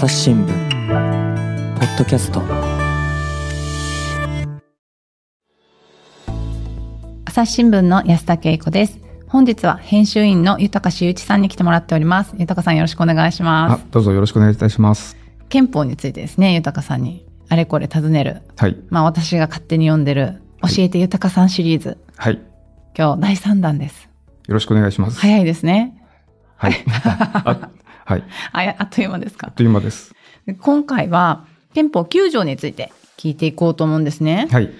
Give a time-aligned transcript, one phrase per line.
[0.00, 2.40] 朝日新聞ポッドキャスト。
[7.26, 8.98] 朝日新聞の安田恵子です。
[9.28, 12.34] 本日は編集員の豊修一さんに来てもらっております。
[12.38, 13.84] 豊さんよろしくお願いします。
[13.90, 15.18] どうぞよろしくお願いいたします。
[15.50, 18.40] 憲法についてですね豊さんにあれこれ尋ねる。
[18.56, 18.78] はい。
[18.88, 22.40] まあ私が勝手に読んでる教えて豊さんシリーズ、はい。
[22.96, 24.08] 今日第3弾です。
[24.48, 25.20] よろしくお願いします。
[25.20, 26.02] 早いですね。
[26.56, 26.72] はい。
[27.04, 27.68] あ
[28.10, 28.24] はい。
[28.50, 29.46] あやあっという間ですか。
[29.46, 30.12] あっという間です。
[30.60, 34.70] 今回は憲法9条について聞いていこうと思うんですね、はい。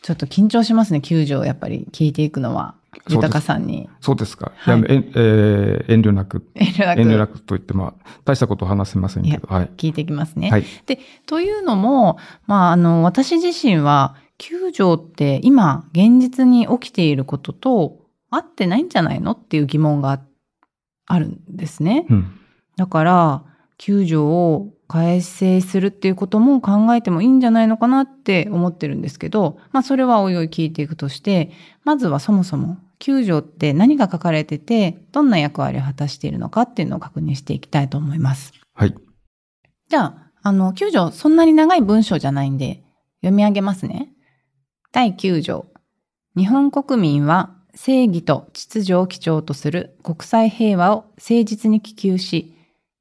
[0.00, 2.74] ちょっと緊張しますね9条やっぱり聞いていくのは。
[3.08, 3.88] 豊さんに。
[4.00, 4.76] そうですか、はい。
[4.76, 6.46] えんえー遠慮なく。
[6.54, 7.00] 遠慮なく。
[7.00, 9.48] 遠慮なくと言ってまあ大したことは話せませんけど。
[9.48, 9.70] はい。
[9.76, 10.50] 聞いていきますね。
[10.50, 10.64] はい。
[10.86, 17.98] で、というのも、まあ、あの、私自身は、9条って今、現実に起きていることと
[18.30, 20.20] 合ってないんじゃないのっていう疑問があ
[21.06, 22.06] あるんですね。
[22.08, 22.38] うん
[22.82, 23.44] だから、
[23.78, 31.52] 9条を改正するっていうことも考えてもいいんじゃないのかなって思ってるんですけど、まあ、それはおいおい聞いていくとして、
[31.84, 38.52] まずはそもそも、9条って何が書かれてて、どんな役割を果たしているのかっていうのを確認していきたいと思います。
[38.74, 38.94] はい
[39.88, 42.82] じゃあ、あの、9条、そんなに長い文章じゃないんで、
[43.20, 44.08] 読み上げますね。
[44.90, 45.66] 第9条。
[46.36, 52.54] 日本国民は正義と秩序を基調とする国際平和を誠実に希求し、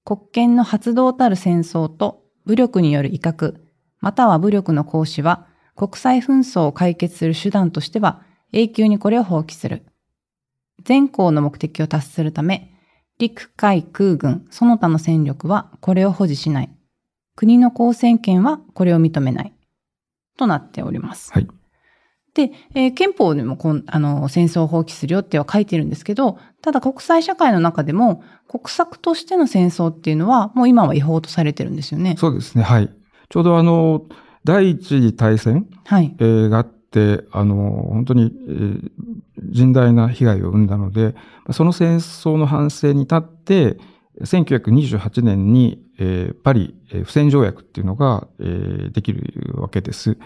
[0.03, 3.55] 国権の発動たる戦争と武力による威嚇、
[3.99, 9.85] または武力の行使は国際紛争を解決する手段としては永久にこれを放棄する。
[10.83, 12.73] 全項の目的を達するため、
[13.19, 16.69] 陸海空軍その他の戦力はこれを保持しない。
[17.35, 19.53] 国の公選権はこれを認めない。
[20.37, 21.31] となっております。
[21.31, 21.60] はい
[22.33, 32.15] で、えー憲法でもこんあの戦争を放棄するよっては書いてるんですけど、ただ国際社会の中でも国策としての戦争っていうのはもう今は違法とされてるんですよね。
[32.17, 32.89] そうですねはい
[33.29, 34.05] ちょうどあの
[34.43, 36.15] 第一次大戦、はい。
[36.19, 38.91] えーがあってあの本当に、えー
[39.53, 41.15] 甚大な被害を生んだので
[41.51, 43.77] その戦争の反省に立って
[44.23, 50.17] 1928年に、えーパリ、えー不戦条約っていうのが、えーできるわけです。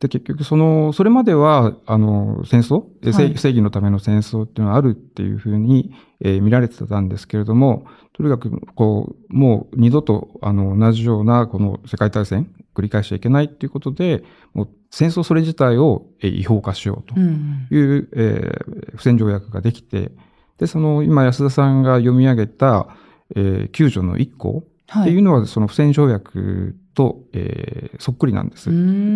[0.00, 14.22] で、結局、その、それまでは、あの、戦争、はい正義のための戦争っていうのはあるっていうふうに、えー見られてたんですけれども、とにかく、こう、もう二度と、あの、同じような、この世界大戦、繰り返しちゃいけないっていうことで、
[14.54, 17.66] もう戦争それ自体をえー違法化しようとうん。
[17.70, 20.12] いう、えー不戦条約ができて、
[20.58, 22.88] で、その、今安田さんが読み上げた、
[23.34, 25.02] えー9条の1項はい。
[25.02, 28.70] っていうのは、その不戦条約と、えーそっくりなんです。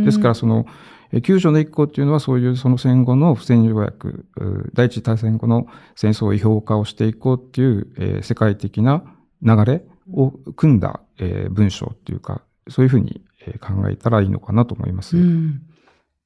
[0.05, 0.67] ですから、その、
[1.13, 5.67] えー9条の1項っていうのは、そういうその戦後の不戦条約、う第一次大戦後の
[5.97, 9.03] 戦争を違法化をしていこうっていう、えー世界的な
[9.43, 15.17] 流れを組んだ、えー文章っていうか、そういうふうにえー考えたらいいのかなと思います。
[15.17, 15.63] うん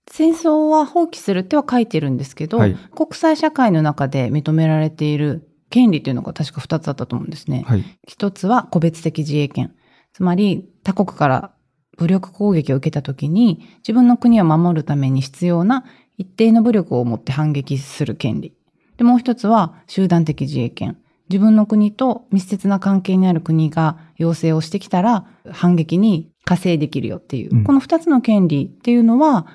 [0.09, 7.65] 戦争は放棄するっては書いてるんですけど、はい国際社会の中で認められている権利というのが確か2つあったと思うんですね。
[7.67, 7.85] はい。
[8.07, 9.75] 一つは個別的自衛権。
[10.17, 11.51] つまり他国から
[11.99, 15.85] 武力攻撃を受けた時に自分の国を守るために必要な
[16.17, 18.55] 一定の武力を持って反撃する権利。
[18.97, 20.97] で、もう一つは集団的自衛権。
[21.29, 27.55] 自分の国と密接な関係にある国が要請をしてきたら反撃に加勢できるよっていう。
[27.55, 29.47] うんこの二つの権利っていうのは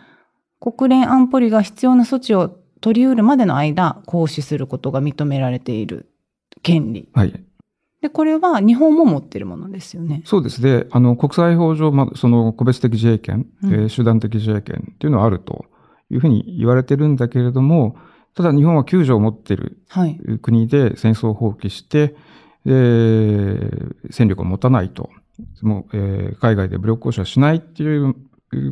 [0.59, 2.50] 国連安保理が必要な措置を
[2.81, 6.11] 取り得るまでの間行使することが認められている
[6.61, 7.09] 権利。
[7.13, 7.44] はい。
[8.01, 10.23] で、これは日本も持ってるものですよね。
[10.25, 10.88] そうですね。
[10.91, 15.66] あの、国際法上、まあ、その個別的自衛権、うんえー集団的自衛権っていうのはあると
[16.09, 17.95] いうふうに言われてるんだけれども、
[18.34, 20.19] ただ日本は救助を持っているはい。
[20.41, 22.16] 国で戦争を放棄して、
[22.66, 23.59] で
[24.09, 25.09] 戦力を持たないと。
[25.62, 28.16] もうえー海外で武力行使はしないっていう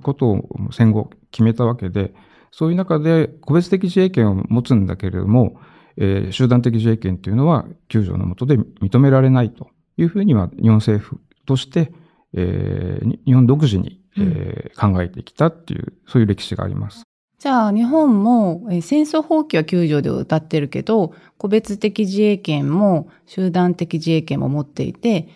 [0.01, 2.13] ことを戦後決めたわけで、
[2.51, 5.59] そういう中で個別的自衛権を持つんだけれども、
[5.99, 11.91] えー集団的自衛権っていうのは救助の下で認められないというふうには日本政府として、
[12.34, 17.03] えーに日本独自に、えー考えてきたっていう、そういう歴史があります。
[17.37, 25.28] じゃあ日本もえー戦争放棄は救助で歌ってるけど、個別的自衛権も集団的自衛権も持っていて、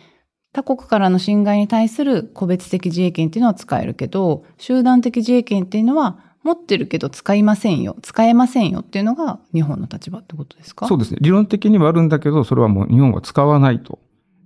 [0.53, 10.87] 他国からの侵害に対する個別的自衛権っていうのは使えるけど、集団的自衛権っていうのは持ってるけど使いませんよ、使えませんよっていうのが日本の立場ってことですか？
[10.87, 11.19] そうですね。
[11.21, 13.99] 理論的にはあるんだけど、それはもう日本は使わないと。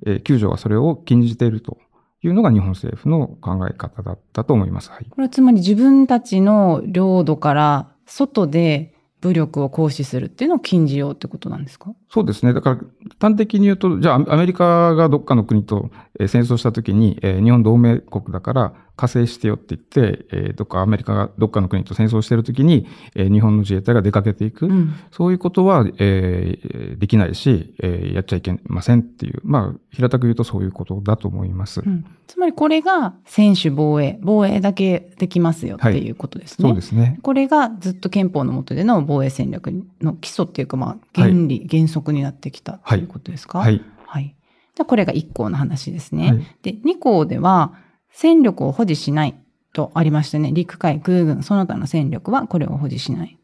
[0.05, 1.79] えー救助がそれを禁じていると
[2.21, 4.91] いうのが日本政府の考え方だったと思います。
[4.91, 5.05] はい。
[5.09, 11.95] これはつまり自分たちの領土から外で武武力を行使するっていうのを禁じようってことなんですか？
[12.11, 12.53] そうですね。
[12.53, 12.81] だから、
[13.19, 15.89] 端的に言うと、じゃあ、アメリカがどっかの国と
[16.19, 24.65] えー戦争したときに、えー日本同盟国だから、加勢してよって言って、えーどっかアメリカがどっかの国と戦争してるときに、えー日本の自衛隊が出かけていく。
[24.65, 24.93] うん。
[25.11, 31.81] そういうことは、えーできないし、えーやっちゃいけませんっていう、まあ、平たく言うとそういうことだと思います。
[31.85, 36.67] うんつまりこれが専守防衛、防衛だけできますよっていうことですね。
[36.67, 37.19] そうですね。
[37.21, 39.71] これがずっと憲法の下での防衛戦略
[40.01, 43.59] の基礎っていうか、まあ、原理、原則になってきたということですか？
[43.59, 43.81] はい。
[44.05, 44.35] はい。
[44.75, 46.27] じゃあこれが1項の話ですね。
[46.27, 47.73] はいで、2項では、
[48.19, 49.35] 戦力を保持しない
[49.73, 53.37] とありましてね、陸海空軍、その他の戦力はこれを保持しない。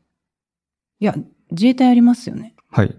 [0.99, 1.13] いや、
[1.51, 2.55] 自衛隊ありますよね。
[2.71, 2.97] はい。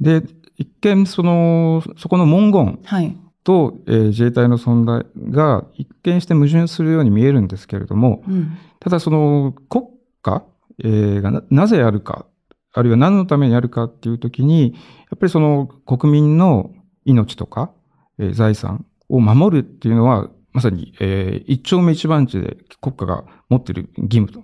[0.00, 0.22] で、
[0.56, 3.16] 一見、その、そこの文言はい。
[3.42, 8.56] と、えー自衛隊の存在が一見して矛盾するように見えるんですけれども、うん。
[8.78, 9.86] ただその国
[10.22, 10.44] 家、
[10.78, 12.24] えーがななぜあるか、
[12.72, 14.78] あるいは何のためにあるかっていうときに、や
[15.16, 16.70] っぱりその国民の
[17.04, 17.72] 命とか、
[18.20, 24.40] えー財産を守るっていうのは、まさに、えー一丁目一番地で国家が持っている義務と。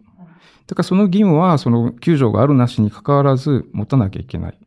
[0.67, 4.59] だからその義務は、その救助があるなしに関わらず持たなきゃいけない。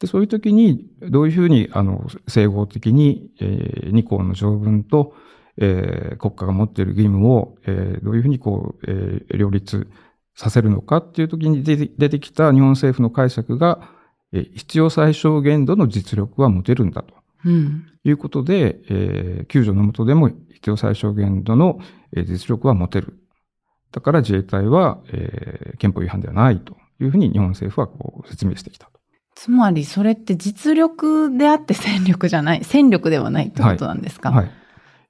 [0.00, 5.14] で、そういう時に、どういうふうに、あの、整合的に、えー二項の条文と、
[5.56, 9.86] えー国家が持っている義務を、えーどういうふうにこう、えー両立
[10.34, 13.88] させるのかっていう時に出て出てきた日本政府の解釈が、
[14.32, 17.86] えー必要最小限度の実力は持てるんだとうん。
[18.04, 21.78] いうことで、えー救助の下でも必要最小限度の
[22.16, 23.18] えー実力は持てる。
[23.92, 28.92] だから自衛隊は、えー憲法違反ではないというふうに日本政府はこう説明してきたと。
[29.34, 34.30] つまりそれって実力であって戦力じゃない、戦力ではないってことなんですか？
[34.30, 34.50] はい。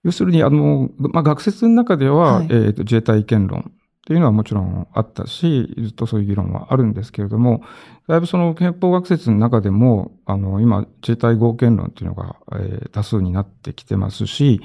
[0.04, 3.72] 要するに、あの、まあ、学説の中では、はいえーと自衛隊違憲論
[4.02, 7.62] っていうのはもちろんあったし、ずっとそういう議論はあるんですけれども、
[8.08, 14.60] だいぶその憲法学説の中でも、あの、今、自衛隊合憲論っていうのが、えー多数になってきてますし、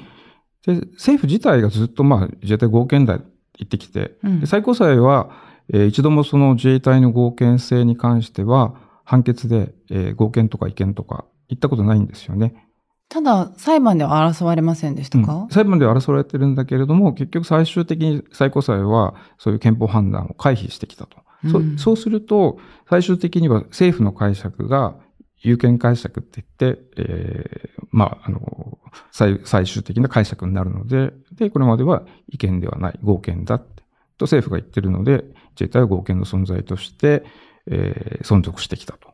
[0.66, 3.26] で、政府自体がずっと、まあ、自衛隊合憲だ言
[3.64, 5.30] ってきて、うんで最高裁は、
[5.72, 8.74] えー一度もその自衛隊の合憲性に関しては、
[9.04, 12.67] 判決で、えー合憲とか違憲とか言ったことないんですよね。
[13.08, 15.48] ただ、裁判では争われませんでしたか、うん。
[15.48, 21.16] 裁判では争われてるんだけれども、結局最終的に最高裁はそういう憲法判断を回避してきたと。
[21.50, 21.78] そうん。
[21.78, 22.58] そうすると、
[22.88, 24.94] 最終的には政府の解釈が
[25.38, 28.78] 有権解釈って言って、えーまあ、あの、
[29.10, 33.82] 最最終的な解釈になるので、で、これまでは違憲ではない、合憲だって、
[34.18, 37.24] と政府が言ってるので、自衛隊は合憲の存在として、
[37.66, 39.08] えー存続してきたと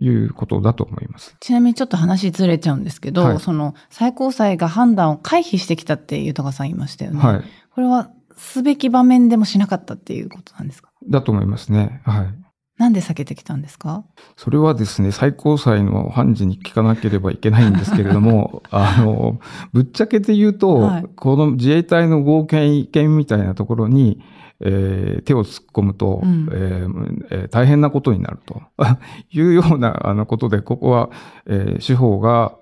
[0.00, 1.36] いうことだと思います。
[1.40, 7.20] ちなみにちょっと話ずれちゃうんですけど、はいその最高裁が判断を回避してきたって豊さん言いましたよね。
[7.20, 7.42] はい。
[7.74, 10.90] これはすべき場面でもしなかったっていうことなんですか？
[11.08, 12.00] だと思いますね。
[12.04, 12.34] はい。
[12.76, 14.04] なんで避けてきたんですか？
[14.36, 19.38] それはですね、最高裁の判事に聞かなければいけないんですけれども、 あの、
[19.72, 24.20] ぶっちゃけて言うと、はいこの自衛隊の合憲違憲みたいなところに、
[24.60, 26.48] えー手を突っ込むと、うん。
[26.52, 28.62] えーえー大変なことになると。
[29.30, 31.10] いうようなあのことで、ここは、
[31.46, 32.54] えー司法が、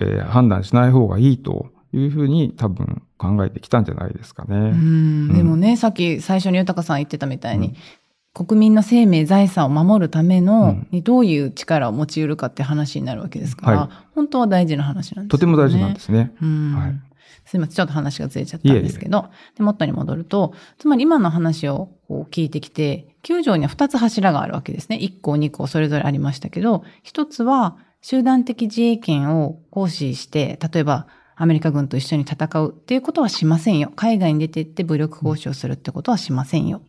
[0.00, 4.56] えー判断しない方がいいというふうに多分考えてきたんじゃないですかね。
[4.56, 5.34] うん。
[5.34, 7.74] でもね、さっき最初に豊さん言ってたみたいに、
[8.32, 10.86] 国民の生命、財産を守るための、うん。
[10.92, 13.88] にどういう力を持ち得るかって話になるわけですから、はい。
[14.14, 15.28] 本当は大事な話なんですよね。
[15.28, 16.32] とても大事なんですね。
[16.40, 16.74] うん。
[16.74, 17.09] はい
[17.50, 17.74] すいません。
[17.74, 24.98] ちょっと話がずれちゃったんですけど、で元に戻ると、つまり今の話をこう聞いてきて、9条には2つ柱があるわけですね。
[25.02, 33.92] 1項、2項、それぞれありましたけど、1つは集団的自衛権を行使して、例えばアメリカ軍と一緒に戦うっていうことはしませんよ。
[33.96, 36.82] 海外に出て行って武力行使をするってことはしませんよ。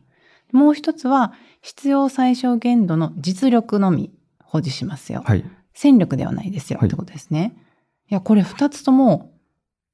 [0.52, 4.12] もう一つは、必要最小限度の実力のみ
[4.44, 5.24] 保持しますよ。
[5.26, 5.44] はい。
[5.74, 7.56] 戦力ではないですよ、はいってことですね。
[8.10, 9.32] いや、これ二つとも、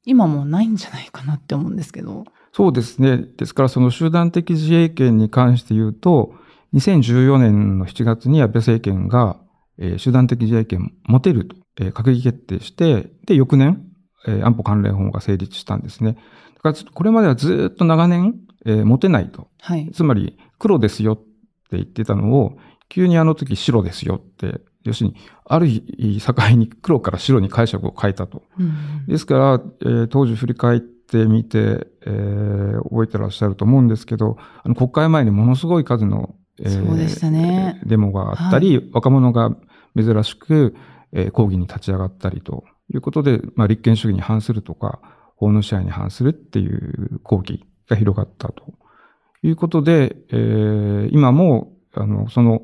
[0.08, 2.24] 今もうないんじゃないかなって思うんですけど。
[2.54, 3.18] そうですね。
[3.38, 6.34] ですから、その集団的自衛権に関して言うと、
[6.74, 9.38] 2014年の7月に安倍政権が、
[9.78, 13.84] えー集団的自衛権持てると、えー閣議決定して、で、翌年、
[14.28, 16.18] えー安保関連法が成立したんですね。
[16.64, 18.36] だから、これまではずっと長年、
[18.66, 19.50] えー持てないと。
[19.60, 19.90] はい。
[19.92, 21.24] つまり、黒ですよって
[21.72, 22.58] 言ってたのを、
[22.90, 25.16] 急にあの時白ですよって、要するに、
[25.46, 25.84] ある日、
[26.22, 28.42] 境に黒から白に解釈を変えたと。
[28.60, 29.06] うん。
[29.08, 37.82] ですから、えー当時振り返ってみて、えー覚えてらっしゃると思うんですけど、あの国会前にものすごい数の、えーそうでしたね。
[37.86, 39.56] デモがあったり、若者が
[39.96, 40.76] 珍しく、
[41.12, 42.64] えー抗議に立ち上がったりと
[42.94, 45.00] いうことで、まあ、立憲主義に反するとか、
[45.36, 48.64] 法の支配に反するっていう抗議が広がったと
[49.44, 52.64] いうことで、えー今も、あの、その、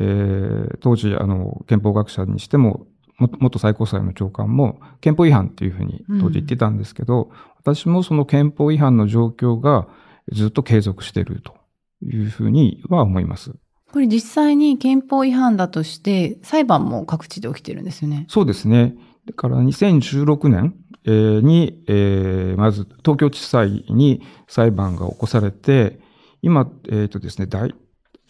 [0.00, 2.86] えー当時、あの、憲法学者にしても、
[3.18, 9.86] も元最高裁の長官も憲法違反っていうふうに当時言ってたんですけど、私もその憲法違反の状況が
[10.32, 11.54] ずっと継続していると
[12.02, 13.52] いうふうには思います。
[13.92, 18.26] これ実際に憲法違反だとして裁判も各地で起きてるんですよね。
[18.28, 18.96] そうですね。
[19.26, 20.74] だから2016年
[21.06, 26.00] えーに、えーまず東京地裁に裁判が起こされて、
[26.42, 27.74] 今、えっ、とですね、大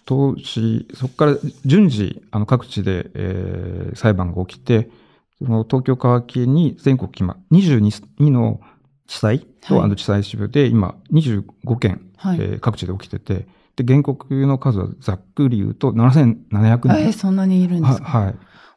[0.07, 4.91] 当時、そこから順次、あの各地で、えー裁判が起きて、
[5.39, 8.61] その東京川木に全国今、22の
[9.07, 12.39] 地裁と、はいあの地裁支部で今25件、はい。
[12.41, 13.47] えー各地で起きてて、
[13.77, 16.89] で、原告の数はざっくり言うと7700人。
[16.99, 18.05] えーそんなにいるんですか？
[18.05, 18.35] ははい。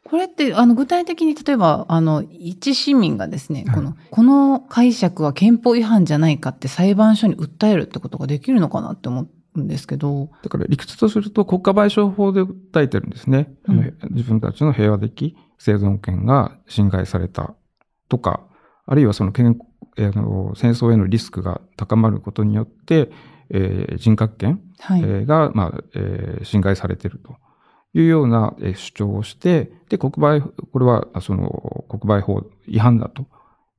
[0.10, 9.30] これって、あの、具体的に、例えば、あの、一市民がですね、はいこの、この解釈は憲法違反じゃないかって裁判所に訴えるってことができるのかなって思う
[9.64, 13.54] んですけど、だから理屈とすると国家賠償法で訴えてるんですね。
[13.68, 17.56] うん自分たちの平和的生存権が侵害された
[18.10, 18.42] とか、
[18.86, 19.58] あるいはその健
[19.98, 23.10] えーあの戦争へのリスクが高まることによって、
[23.50, 25.02] えー人格権、はい。
[25.02, 27.36] えーが、まあえー侵害されていると
[27.94, 33.26] いうようなえー主張をして、で、国売、これはあその国売法違反だと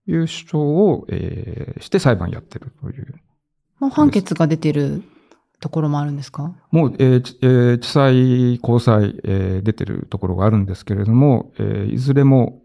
[0.07, 3.15] いう主張を、えーして裁判やってるという
[3.79, 5.03] もう判決が出てる
[5.61, 6.55] ところもあるんですか？
[6.71, 12.63] もう、えーちえー地裁、高裁、えー出てるところがあるんですけれども、えーいずれも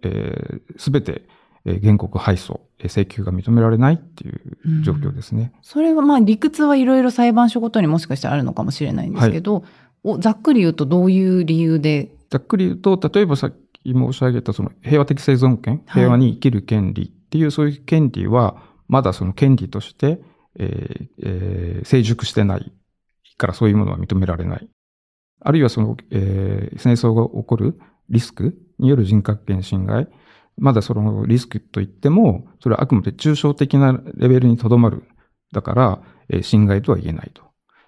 [0.77, 1.23] すべて、
[1.65, 5.53] えー原告敗訴、えー請求が認められないっていう状況ですね。
[5.62, 9.63] それはまあ理屈はいろいろ裁判所ごとにもしかしたらあるのかもしれないんですけど、
[10.03, 16.03] おざっくり言うとどういう理由で、ざっくり言うと、例えばさっき申し上げたその平和的生存権、はい。
[16.03, 18.57] 平和に生きる権利っていうそういう権利は、
[18.88, 20.21] まだその権利として、
[20.59, 22.71] えーえー成熟してない
[23.43, 24.69] からそういうものは認められない。
[25.45, 27.77] あるいはその、えー戦争が起こる
[28.09, 30.07] リスクによる人格権侵害、
[30.57, 35.03] まだそのリスクといっても、それはあくまで抽象的なレベルにとどまる。
[35.51, 37.43] だから、えー侵害とは言えないと。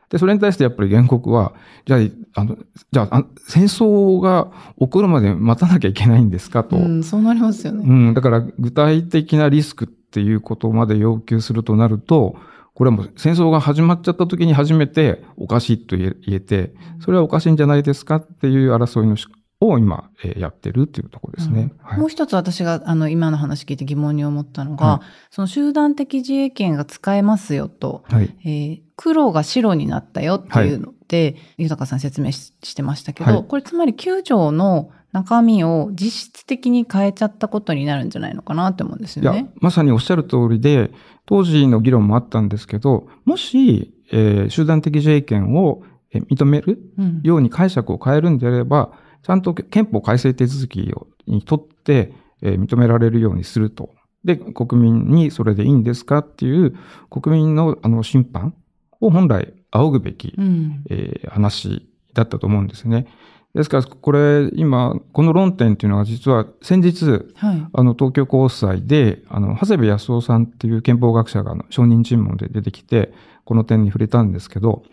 [0.10, 1.54] で、それに対してやっぱり原告は、
[1.86, 1.98] じゃ
[2.36, 2.58] あ、あの、
[2.92, 6.64] じゃあ、あ戦争が起こるまで待たなきゃいけないんですか？
[6.64, 6.76] と。
[6.76, 7.84] うん、そうなりますよね。
[7.88, 12.36] うん、だから具体的なリスクっていうことまで要求するとなると、
[12.76, 19.28] これはもう戦争が始まっちゃった時に初めておかしいと言えて、それはおかしいんじゃないですかっていう争いのし
[19.62, 21.72] を今、えーやってるっていうところですね。
[21.82, 22.00] はい。
[22.00, 25.02] もう一つ私があの今の話聞いて疑問に思ったのが、は
[25.32, 28.36] その集団的自衛権が使えますよと、はい。
[28.44, 33.44] えー黒が白になったよっていうのって、豊さん説明ししてましたけど、はい。
[33.46, 40.92] これつまり9条の中身を実質的に変えちゃったことになるんじゃないのかなって思うんですいやよね。、まさにおっしゃる通りで、
[41.26, 48.92] 当時の議論もあったんですけど、もし、えー集団的自衛権をえー認めるうんように解釈を変えるんであれば、
[49.24, 53.92] ちゃんと憲法改正手続きをにとって、えー認められるようにすると。
[54.26, 56.76] で、国民にそれでいいんですかっていう
[57.10, 58.54] 国民のあの審判
[59.00, 63.08] を本来仰ぐべき、うんえー話だったと思うんですね。
[63.56, 67.68] ですから、これ、今、この論点っていうのは実は先日、はい。
[67.72, 73.14] あの、東京高裁で、あの、長谷部康夫さんっていう憲法学者が証人尋問で出てきて、
[73.46, 74.84] この点に触れたんですけど、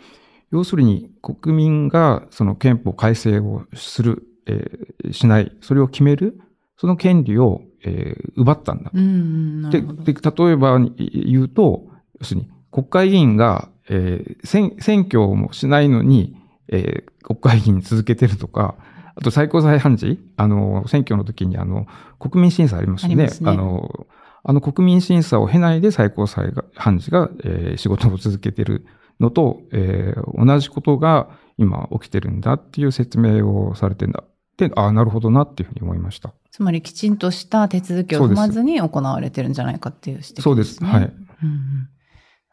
[0.52, 6.40] 要するに国民がその憲法改正をする、えーしない、それを決める、
[6.76, 8.92] その権利を、えー奪ったんだ。
[8.94, 9.80] うんで。
[9.80, 10.94] で、例えばに
[11.26, 11.88] 言うと、
[12.20, 16.36] 要するに国会議員が、えー選選挙もしないのに、
[16.68, 18.74] えー国会議員続けてるとか、
[19.14, 21.86] あと最高裁判事、あの、選挙の時にあの、
[22.18, 23.28] 国民審査ありますよね。
[23.42, 24.06] あねの、
[24.42, 28.84] あの国民審査を経ないで最高裁が判事が、えー仕事を続けてる
[29.20, 31.28] のと、えー同じことが
[31.58, 34.24] 今起きてるんだっていう説明をされてんだ。
[34.56, 36.32] で、ああ、なるほどなっていうふうに思いました。
[36.50, 40.42] つまりきちんとした手続きを踏まずに行われてるんじゃないかっていう指摘ですね。
[40.42, 40.84] そうです。
[40.84, 41.02] はい。
[41.02, 41.88] うんうん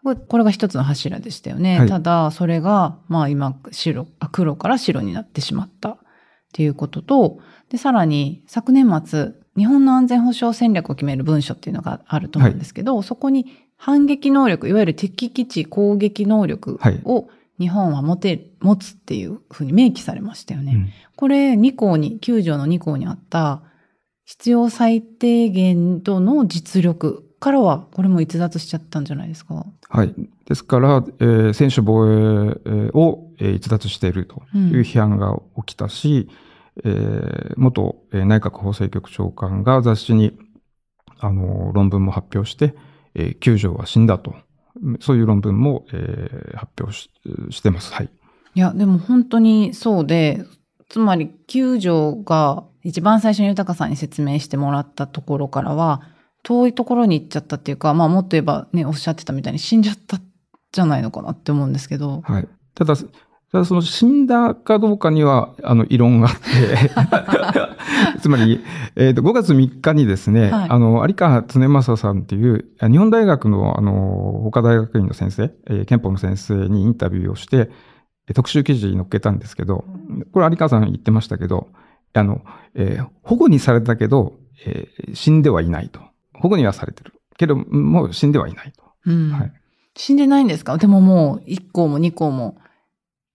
[0.04, 1.80] これが一つの柱でしたよね。
[1.80, 5.98] はいただ、それが、まあ今、白、あ黒から白になってしまったっ
[6.54, 7.40] ていうことと、
[7.70, 17.30] で、さらに昨年末、日本の安全保障戦略を決める文書っていうのがあると思うんですけど、そこに反撃能力、いわゆる敵基地攻撃能力を
[17.60, 20.74] 日本は持て、持つっていうふうに明記されましたよね。
[20.76, 20.90] うん
[21.20, 23.62] これ2項に、9条の2項にあった
[24.24, 29.66] 必要最低限度の実力からは、これも逸脱しちゃったんじゃないですか。
[29.90, 30.14] はい。
[30.46, 32.12] ですから、えー専守防衛
[32.66, 36.30] えーを、えー逸脱しているという批判が起きたし、
[36.84, 40.38] えー元、えー内閣法制局長官が雑誌に、
[41.20, 42.76] あの、論文も発表して、
[43.16, 44.36] えー、九条は死んだと。
[45.02, 47.10] そういう論文も、えー発表し
[47.50, 47.92] してます。
[47.94, 48.10] はい。
[48.56, 50.46] いや、でも本当にそうで、
[50.88, 56.02] つまり救助が一番最初に豊さんに説明してもらったところからは、
[56.44, 60.20] 遠いところに行っちゃったっていうか、まあもっと言えばね、おっしゃってたみたいに死んじゃった
[60.72, 62.22] じゃないのかなって思うんですけど。
[62.22, 62.48] はい。
[62.76, 62.96] ただ、
[63.52, 66.92] ただその死んだかどうかには、あの、異論があって、
[68.22, 68.64] つまり、
[68.96, 77.72] えっ、と、5月3日にですね、はいあの、有川常正さんっていう、日本大学の、あの、法科大学院の先生、えー憲法の先生にインタビューをして、
[78.28, 79.84] えー特集記事に載っけたんですけど、
[80.32, 81.70] これ有川さん言ってましたけど、
[82.14, 82.42] あの、
[82.76, 84.34] えー保護にされたけど、
[84.66, 86.02] えー死んではいないと。
[86.40, 87.14] 保護にはされてる。
[87.38, 88.84] けど、もう死んではいないと。
[89.06, 89.54] うんはい
[89.96, 90.78] 死んでないんですか？
[90.78, 92.58] でももう1項も2項も、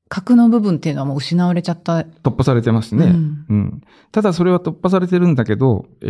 [0.09, 1.99] 核の部分っていうのはもう失われちゃった。
[2.23, 3.07] 突破されてますね。
[3.07, 3.81] うんうん、
[4.13, 6.07] ただそれは突破されてるんだけど、え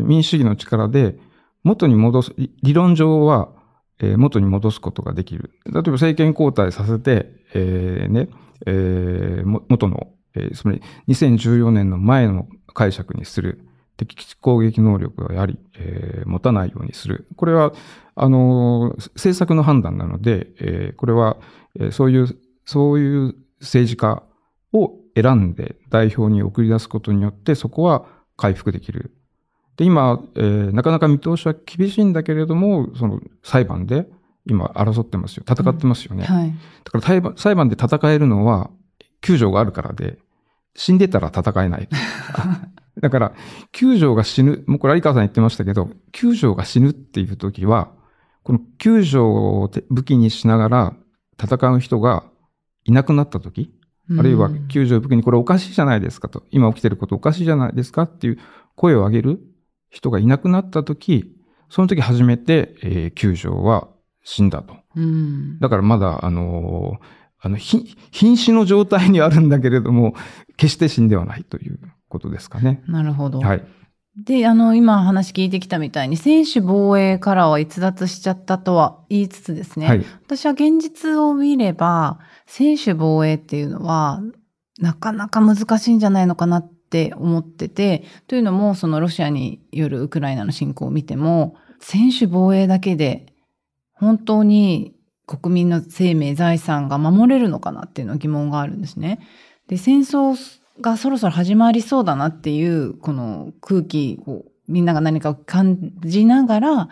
[0.00, 1.18] ー民主主義の力で
[1.64, 3.48] 元に戻す、理理論上は、
[3.98, 5.50] えー元に戻すことができる。
[5.64, 8.28] 例えば政権交代させて、えーね、
[8.66, 13.66] えーも元の、えーつまり2014年の前の解釈にする。
[13.96, 17.26] 敵基地攻撃能力をやはり、えー持たないようにする。
[17.36, 17.72] これは、
[18.14, 21.36] あのー政策の判断なので、えーこれは、
[21.78, 24.22] えーそういう、そういう政治家
[24.72, 28.04] を選んで代表に送り出すことによって、そこは
[28.36, 29.12] 回復できる。
[29.76, 34.06] で、今、えーなかなか見通しは厳しいんだけれども、その裁判で
[34.46, 35.44] 今争ってますよ。
[35.48, 36.24] 戦ってますよね。
[36.24, 36.54] はい。
[36.84, 38.70] だから裁判裁判で戦えるのは、
[39.22, 40.18] 救助があるからで、
[40.74, 41.88] 死んでたら戦えない。
[43.00, 43.34] だから、
[43.72, 47.92] 救助が死ぬ、もうこれ有川さん言ってましたけど、救助が死ぬっていう時は、
[48.42, 50.96] この救助を武器にしながら
[51.42, 52.24] 戦う人が
[52.84, 53.72] いなくなった時、
[54.18, 58.38] あるいは救助を武器にこれおかしいじゃないですかと、今起きてることおかしいじゃないですかっていう
[58.76, 59.40] 声を上げる
[59.90, 61.34] 人がいなくなった時、
[61.68, 63.88] その時初めて、えー救助は
[64.22, 64.76] 死んだと。
[64.94, 65.58] うん。
[65.58, 70.14] だからまだ、あのーあの、ひ瀕死の状態にあるんだけれども、
[70.56, 71.78] 決して死んではないという
[72.16, 72.82] ことですかね。
[72.86, 73.40] なるほど。
[73.40, 73.64] はい。
[74.16, 80.04] で、あの、今話聞いてきたみたいに、選手防衛からは逸脱しちゃったとは言いつつですね、はい。
[80.24, 84.22] 私は現実を見れば、選手防衛っていうのは、
[84.78, 93.34] なかなか難しいんじゃないのかなって思ってて、というのも、そのロシアによるウクライナの侵攻を見ても、選手防衛だけで、
[93.92, 94.94] 本当に
[95.26, 99.20] 国民の生命、財産が守れるのかなっていうのは疑問があるんですね。
[99.68, 100.36] で、戦争
[100.80, 106.88] がそろそろ始まりそうだなっていう、この空気を、みんなが何かを感じながら、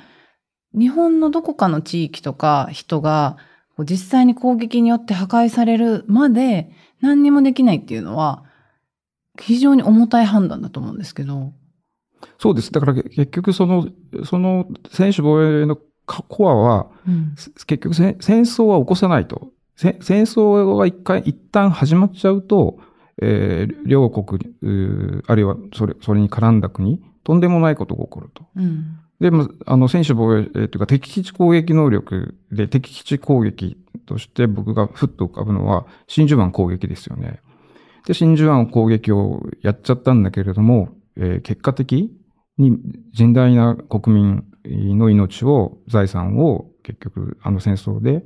[0.79, 3.37] 日本のどこかの地域とか人が、
[3.81, 6.71] 実際に攻撃によって破壊されるまで
[7.01, 8.45] 何にもできないっていうのは、
[9.41, 11.53] 非常に重たい判断だと思うんですけど。
[12.39, 12.73] そうです。
[12.73, 13.89] だから結局その、
[14.25, 17.35] その選手防衛のコアは、うん。
[17.35, 19.51] 結局せ戦争は起こさないと。
[19.77, 22.79] せ戦争が一回、一旦始まっちゃうと、
[23.23, 24.55] えー両国、
[25.27, 28.45] あるいはそれ、それに絡んだ国、とんでもないことが起こると。
[28.57, 28.99] うん。
[29.21, 37.41] で、まあの、選手防衛、えーというか、敵基地攻撃能力で、敵基地攻撃として僕がふっと浮かぶのは、真珠湾攻撃ですよね。
[38.07, 42.11] で、真珠湾攻撃をやっちゃったんだけれども、えー結果的
[42.59, 42.79] に
[43.17, 48.25] 甚大な国民の命を、財産を結局、あの戦争で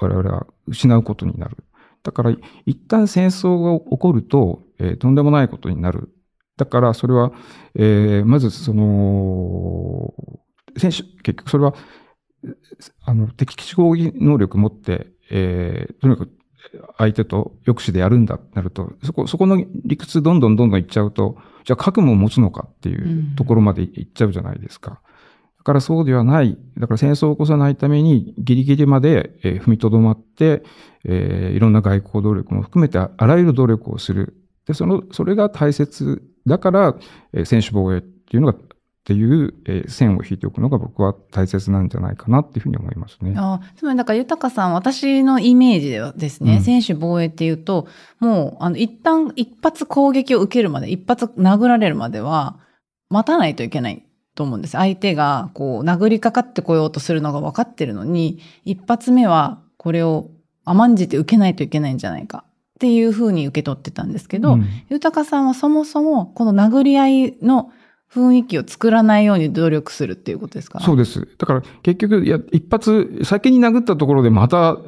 [0.00, 1.56] 我々は失うことになる。
[2.02, 2.32] だから、
[2.66, 6.10] 一旦戦争が起こると、えーとんでもないことになる。
[6.56, 7.32] だから、それは、
[7.74, 10.12] えーまず、その、
[10.76, 11.74] 選手、結局それは、
[13.04, 16.32] あの、敵基地攻撃能力持って、えーとにかく
[16.96, 25.00] 相手と抑止でやるんだってなると、そこ、そこの理屈どんどんどんどんいっちゃうと、じゃあ核も持つのかっていうところまでいっちゃうじゃないですか。
[25.62, 26.58] だからそうではない。
[26.76, 30.64] だから戦争を起こさないためにギリギリまで、えー踏みとどまって、
[31.04, 34.34] えーいろんな外交努力も含めてあらゆる努力をする。
[34.66, 36.96] で、その、それが大切だから、
[37.32, 38.60] えー選手防衛っていうのが、っ
[39.04, 43.34] ていう、えー線を引いておくのが僕は大切なんじゃないかなっていうふうに思いますね。
[43.36, 47.86] あつまり、だから、豊さん、私のイメージではですね、うん選手防衛っていうと、
[48.18, 52.58] もう、あの、一旦、一発攻撃を受けるまで、一発殴られるまでは、
[53.10, 54.72] 待たないといけないと思うんです。
[54.72, 60.30] 相手が、こう、殴りかかってこようとするのが分かってるのに、一発目は、これを
[60.64, 67.70] 甘んじて受けないといけないんじゃないか、っていうふうに受け取ってたんですけど、うん豊さんはそもそも、この殴り合いの
[68.12, 70.80] 雰囲気を作らないように努力するっていうことですか？
[70.80, 71.28] そうです。
[71.38, 74.78] だから結局、いや、一発、先に殴ったところでまた、あ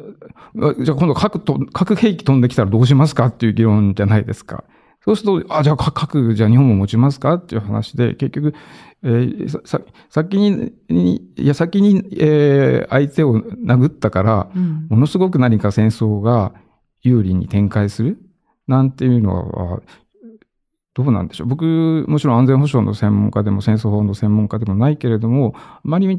[0.78, 3.26] じゃあ今度核と、核兵器飛んできたらどうしますか？
[3.26, 4.64] っていう議論じゃないですか。
[5.04, 7.34] そうすると、あ、じゃあ核、じゃあ日本も持ちますか？
[7.34, 8.54] っていう話で、結局、
[9.02, 14.86] えーさ、さ先に、にいや、先に、えー相手を殴ったから、うん。
[14.88, 16.54] ものすごく何か戦争が
[17.02, 18.18] 有利に展開する？
[18.66, 19.82] なんていうのは、
[20.94, 21.48] どうなんでしょう？
[21.48, 26.16] 僕、もちろん安全保障の専門家でも戦争法の専門家でもないけれども、あまりに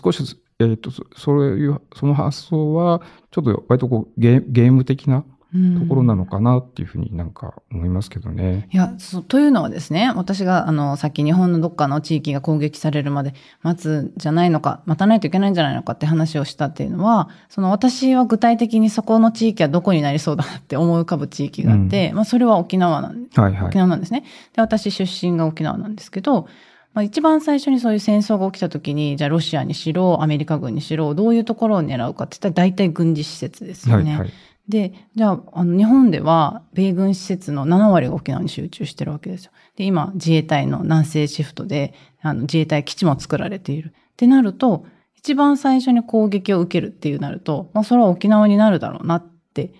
[0.00, 8.68] 少し、えっ、と、そういう、その発想は、ちょっと割とこうゲゲーム的なところなのかなっていうふうになんか思いますけどね。
[8.70, 13.32] いや、そう、というのはですね、私が、あの、さっき日本のどっかの地域が攻撃されるまで
[13.62, 23.78] 待つじゃないのか、待たないといけないんじゃないのかって話をしたっていうのは、その私は具体的にそこの地域はどこになりそうだなって思い浮かぶ地域があって、まあそれは沖縄なんはいはい沖。
[23.78, 24.24] 縄なんですね。
[24.54, 26.46] で、私出身が沖縄なんですけど、
[26.94, 34.10] まあ、一番最初にそういう戦争が起きた時に、じゃあロシアにしろ、アメリカ軍にしろ、どういうところを狙うかって言ったら大体軍事施設ですよね。
[34.10, 34.32] はいはい。
[34.68, 39.52] で、じゃあ、あの、日本では、米軍施設の7割が沖縄に集中してるわけですよ。
[39.76, 43.94] で、今、自衛隊の南西シフトで、あの、自衛隊基地も作られている。
[43.96, 49.72] ってなると、一番最初に攻撃を受けるっていうなると、まあ、それは沖縄になるだろうなって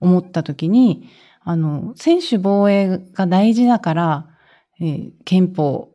[0.00, 1.08] 思った時に、
[1.40, 4.26] あの、専守防衛が大事だから、
[4.80, 5.90] えー憲法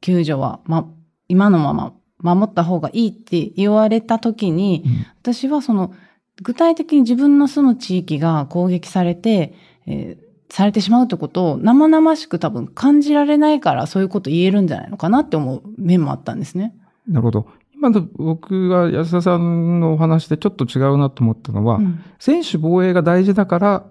[0.00, 0.88] 9条は、ま、
[1.28, 5.92] 今のまま守った方がいいって言われた時に、うん私はその、
[6.42, 9.54] 具体的に自分の住む地域が攻撃されて、
[9.86, 16.72] えーされてしまうってことを生々しく多分感じられないからそういうこと言えるんじゃないのかなって思う面もあったんですね。
[17.08, 17.48] なるほど。
[17.74, 23.86] 今の僕が安田さんのお話でちょっと違うなと思ったのは、うん専守防衛が大事だから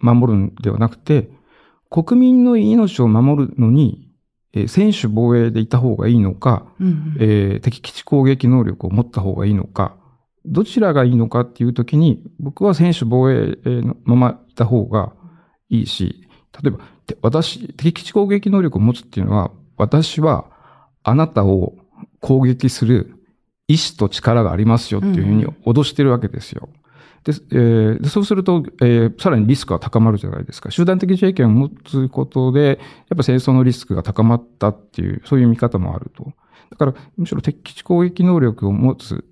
[0.00, 1.30] 守るんではなくて、
[1.90, 4.10] 国民の命を守るのに、
[4.52, 9.96] えー専守防衛でいた方がいいのか、うんうんえー敵基地攻撃能力を持った方がいいのか、
[10.46, 15.12] どちらがいいのかっていうときに、僕は専守防衛のままいた方が
[15.68, 16.28] いいし、
[16.62, 16.78] 例えば、
[17.22, 20.46] 私、敵基地攻撃能力を持つっていうのは、私は
[21.02, 21.74] あなたを
[22.20, 23.14] 攻撃する
[23.68, 26.68] 意志と力がありますよっていうふうに脅してるわけですよ。
[27.24, 30.70] でえーでそうすると、えーさらにリスクが高まるじゃないですか。
[30.70, 32.78] 集団的自衛権を持つことで、
[33.10, 36.32] やっぱ戦争のリスクが高まったっていう、そういう見方もあると。
[36.70, 39.24] だから、むしろ敵基地攻撃能力を持つ、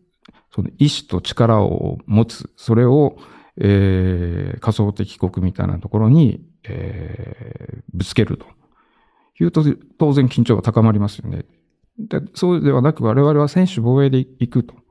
[0.55, 3.17] その意志と力を持つ、それを、
[3.57, 8.47] えー仮想敵国みたいなところに、えーぶつけると
[9.41, 9.65] いうと、
[9.99, 11.45] 当然緊張が高まりますよね。
[11.99, 14.75] でそうではなく、我々は専守防衛で行くと。
[14.75, 14.85] だか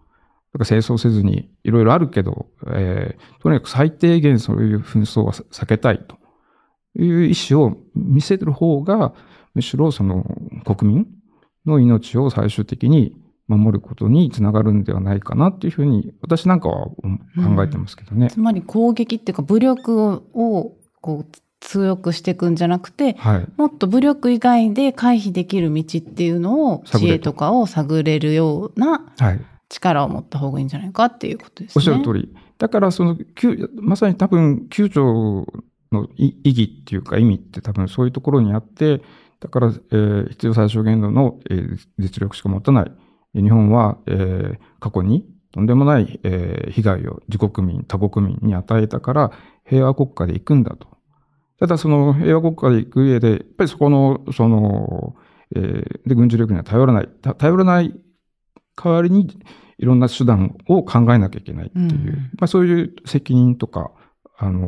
[0.60, 6.18] ら戦争せずに、いろいろあるけど、えーとにかく最低限そういう紛争は避けたいと
[7.02, 9.14] いう意思を見せる方が、
[9.54, 10.26] むしろその
[10.66, 11.08] 国民
[11.66, 18.30] の命を最終的に守ることにつながるんではないかなっていうふうに、私なんかは考えてますけどね。
[18.30, 23.48] つまり攻撃っていうか武力ををこう強くしていくんじゃなくて、はい。
[23.58, 29.42] もっと武力以外で回避できる道っていうのを、知恵とかを探れるようなはい。
[29.70, 31.80] 力を持った方がいいんじゃないかっていうことですね。
[31.80, 32.34] おっしゃる通り。
[32.60, 35.48] だから、その、九まさに多分、9条
[35.92, 39.02] の意意義っていうか意味って多分そういうところにあって、
[39.40, 42.92] だから、えー必要最小限度の、えー実力しか持たない
[43.36, 49.32] 日本は、えー過去にとんでもない、えー被害を自国民、他国民に与えたから、
[49.66, 50.88] 平和国家で行くんだと。
[51.60, 55.16] ただ、その平和国家で行く上で、やっぱりそこの、その、
[55.56, 57.08] えーで、軍事力には頼らない。
[57.22, 57.94] た頼らない
[58.76, 59.30] 代わりに、
[59.78, 63.92] いろんな手段を考えなきゃいけないっていう、うんまあそういう責任とか、
[64.38, 64.60] あの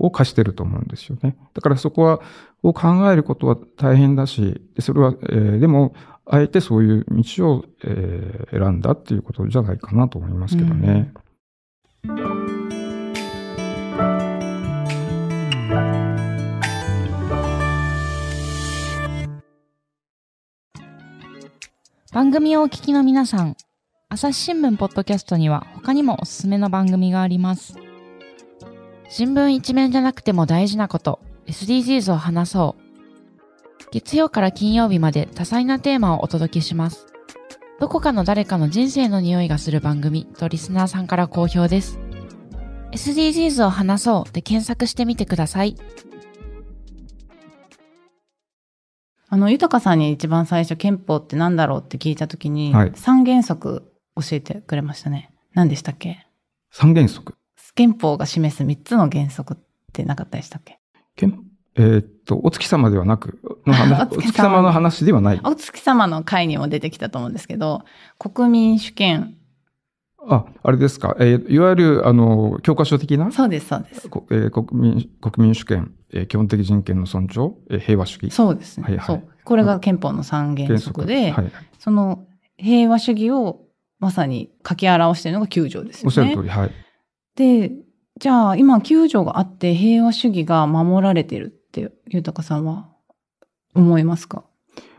[0.00, 1.36] を課してると思うんですよね。
[1.52, 2.20] だからそこは、
[2.62, 5.92] を考えることは大変だし、でそれは、えーでも、
[6.30, 11.12] あえてそういう道を、えー選んだっていうことじゃないかなと思いますけどね。
[22.12, 23.56] 番組をお聞きの皆さん、
[24.08, 27.76] 朝日新聞ポッドキャストには他にもおすすめの番組があります。
[29.10, 32.87] 新聞一面じゃなくても大事なこと、SDGs を話そう。
[33.90, 37.06] 月曜から金曜日まで多彩なテーマをお届けします。
[37.80, 41.98] どこかの誰かの人生の匂いがする番組とリスナーさんから好評です。
[42.92, 45.76] SDGs を話そうで検索してみてください。
[49.30, 55.30] あの、豊さんに一番最初憲法って何だろうって聞いたときに、はい三原則教えてくれましたね。
[55.54, 56.26] 何でしたっけ？
[56.70, 57.34] 三原則。
[57.74, 59.56] 憲法が示す三つの原則っ
[59.92, 60.78] てなかったでしたっけ？
[61.14, 61.44] 憲
[61.76, 65.40] えーっと、お月様ではなく、の話 お月様の話ではない。
[65.42, 67.82] お月様の会にも出てきたと思うんですけど、
[68.18, 69.34] 国民主権。
[70.28, 71.16] あ、あれですか。
[71.20, 73.32] えーいわゆる、あの、教科書的な？
[73.32, 74.08] そうです、そうです。
[74.08, 78.30] こえー国民、国民主権、えー基本的人権の尊重、えー平和主義。
[78.30, 78.84] そうですね。
[78.84, 79.24] はいはい。
[79.44, 81.50] これが憲法の三原則で、はい。
[81.78, 82.26] その
[82.58, 83.62] 平和主義を
[84.00, 86.06] まさに書き表しているのが9条ですよね。
[86.06, 86.70] おっしゃる通り、はい。
[87.36, 87.72] で、
[88.18, 91.57] じゃあ今9条があって平和主義が守られてるって
[92.06, 92.88] 豊さんは
[93.74, 94.44] 思いますか？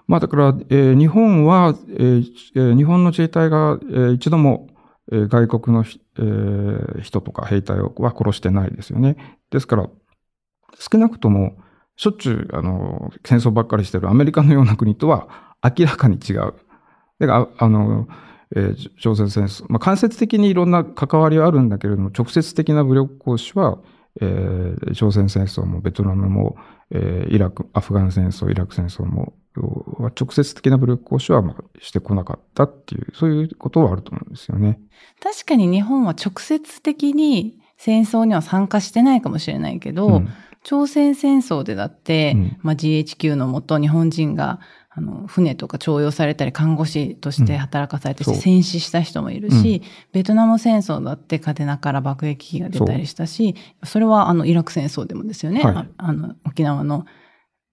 [0.08, 4.68] まあだから、えー日本は、えー日本の自衛隊が、えー一度も、
[5.12, 9.38] えー外国の、えー人とか兵隊は殺してないですよね。
[9.52, 9.88] ですから、
[10.80, 11.58] 少なくとも、
[11.96, 15.28] しょっちゅう、あの、戦争ばっかりしてるアメリカのような国とは
[15.64, 16.54] 明らかに違う。
[17.20, 18.08] だから、ああの、
[18.56, 23.78] えー朝鮮戦争、まあ、間接的にいろんな関わりはあるんだけれども、直接的な武力行使は、
[24.22, 26.58] えー朝鮮戦争もベトナムも、
[26.92, 34.80] えーイラク、アフガン戦争、イラク戦争も、は直接的な武力行使はまあしてこなかったっていう、そういうことはあると思うんですよね。
[35.22, 40.30] 確かに日本は直接的に戦争には参加してないかもしれないけど、うん
[40.64, 44.60] 朝鮮戦争でだって、うんまあ、GHQ のもと日本人が
[44.92, 48.36] あの船とか徴用されたり看護師として働かされてそう。
[48.36, 55.76] 戦死した人もいるし、ベトナム戦争だって嘉手納から爆撃機が出たりしたしそれはあのイラク戦争でもですよね、はい。
[55.76, 57.06] ああの沖縄の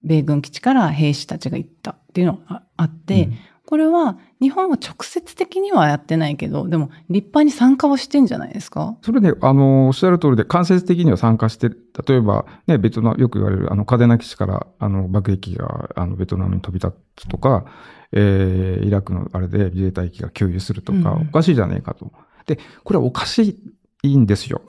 [0.03, 8.97] 米軍基地から兵士たちが行ったっていうのがあって、うんこれは日本は直接的にはやってないけどでも立派に参加はしてんじゃないですか？
[9.03, 11.79] それで、あの、おっしゃる通りで、間接的には参加してる。
[12.07, 17.67] 例えば、ね、ベトナム、よく言われる、あの、嘉手納基地から、あの、爆撃機が、あの、ベトナムに飛び立つとか、
[18.13, 22.13] えーイラクのあれで自衛隊機が給油するとか、うんおかしいじゃねえかと。
[22.47, 23.59] で、これはおかし
[24.05, 24.63] いんですよ。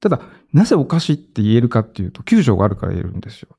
[0.00, 0.20] ただ、
[0.52, 3.50] なぜおかしいって言えるかっていうと、救助があるから言えるんですよ。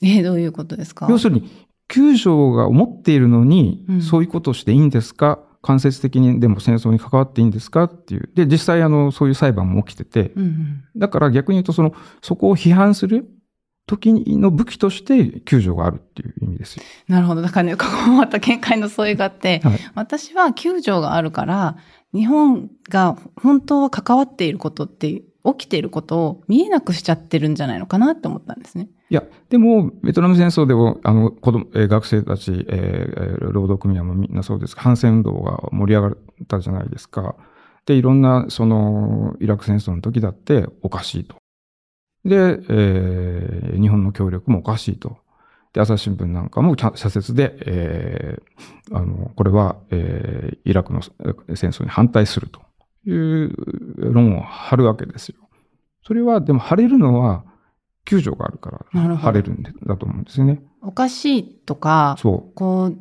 [0.00, 1.08] えどういうことですか？
[1.10, 1.50] 要するに、
[1.88, 5.40] 救助が思っているのに、うんそういうことをしていいんですか？
[5.60, 7.84] 間接的にでも戦争に関わっていいんですか？
[7.84, 8.30] っていう。
[8.34, 13.28] で、実際、あの、そういう裁判も起きてて、うんうんだから逆に言うと、その、そこを批判する
[13.86, 16.82] 時の武器として救助があるっていう意味ですよ。
[17.08, 17.42] なるほど。
[17.42, 21.76] だからね、ここもまた見解の相違があって、はい私は9条があるから、
[22.14, 28.88] 日本が本当は関わっていることって、起きていることを見えなくしちゃってるんじゃないのかなって思ったんですね。
[29.10, 37.34] いや、でも、ベトナム戦争でも、あの、子供、え学生たち、えー労働組合もみんなそうですが、反戦運動が盛り上がったじゃないですか。
[37.86, 41.36] で、いろんな、その、イラク戦争の時だっておかしいと。
[42.24, 45.16] で、えー日本の協力もおかしいと。
[45.72, 51.00] で、朝日新聞なんかも社説で、えーあの、これは、えーイラクの
[51.54, 52.60] 戦争に反対すると
[53.06, 53.12] い
[53.46, 53.54] う
[54.12, 55.36] 論を張るわけですよ。
[56.02, 57.44] それは、でも張れるのは、
[58.08, 60.62] 救助があるから、なるほど張れるんでだと思うんですよね。
[60.82, 62.96] おかしいとか、そこう、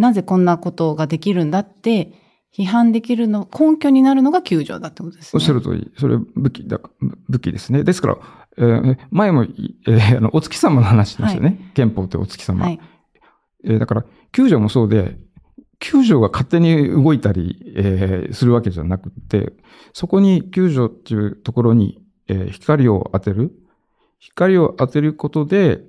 [0.00, 2.12] なぜこんなことができるんだって、
[2.52, 5.36] 批判できるの、根拠になるのが9条だってことですう。
[5.36, 5.44] おね。
[5.44, 6.80] っしゃる通り、それ武器だ、
[7.28, 7.84] 武器ですね。
[7.84, 8.18] ですから、
[8.58, 11.70] えー前もい、えーあの、お月様の話しましたよね。
[11.74, 12.64] 憲法ってお月様。
[12.64, 12.80] はい。
[13.64, 15.18] えーだから、救助もそうで、
[15.78, 19.52] 救助が勝手に動いたり、えーするわけじゃなくて、
[19.92, 23.52] そこに救助っていうところに、えー光を当てる。
[24.22, 25.80] 光を当てることで、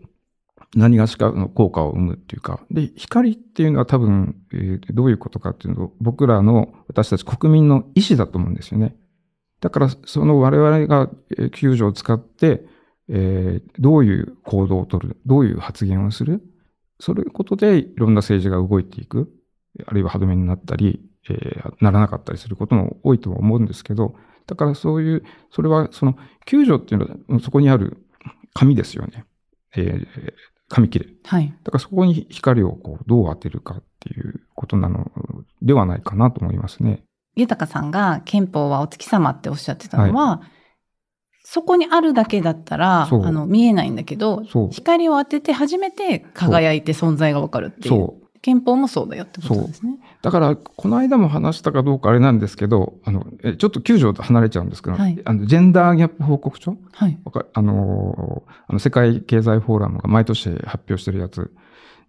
[0.75, 2.59] 何がしかの効果を生むっていうか。
[2.71, 8.95] で、光っていうのは多分、えーどういうことかっていうのを、僕らの、私たち国民の意思だと思うんですよね。
[9.61, 11.11] だから、その我々が
[11.51, 12.65] 救助を使って、
[13.07, 16.41] えーどういう行動をとる、どういう発言をする、
[16.99, 19.31] そういうことでいろんな政治が動いていく、
[19.85, 24.15] あるいは歯止めになったり、えーならなかったりすることも多いとは思うんですけど、
[24.47, 28.03] だからそういう、それはその救助っていうのはそこにある
[28.53, 29.25] 紙ですよね。
[29.75, 30.07] えー
[30.69, 31.05] 紙切れ。
[31.25, 31.53] はい。
[31.63, 35.11] だからそこに光をこうどう当てるかっていうことなの
[35.61, 37.03] ではないかなと思いますね。
[37.35, 40.41] 豊さんが憲法はお月様っておっしゃってたのは、
[41.43, 47.89] そこにあるだけだったら、あの、見えないんだけど光を当てて初めて輝いて存在がわかるっていう。
[47.89, 48.22] そう。
[48.43, 49.97] 憲法もそうだよってことですね。
[50.21, 56.75] だから、この間も話したかどうかあれなんですけど、あの、えちょっと救助と離れちゃうんですけど、はいあのジェンダーギャップ報告書？
[56.91, 57.17] はい。
[57.53, 61.51] あのーあの世界経済フォーラムが毎年発表してるやつ。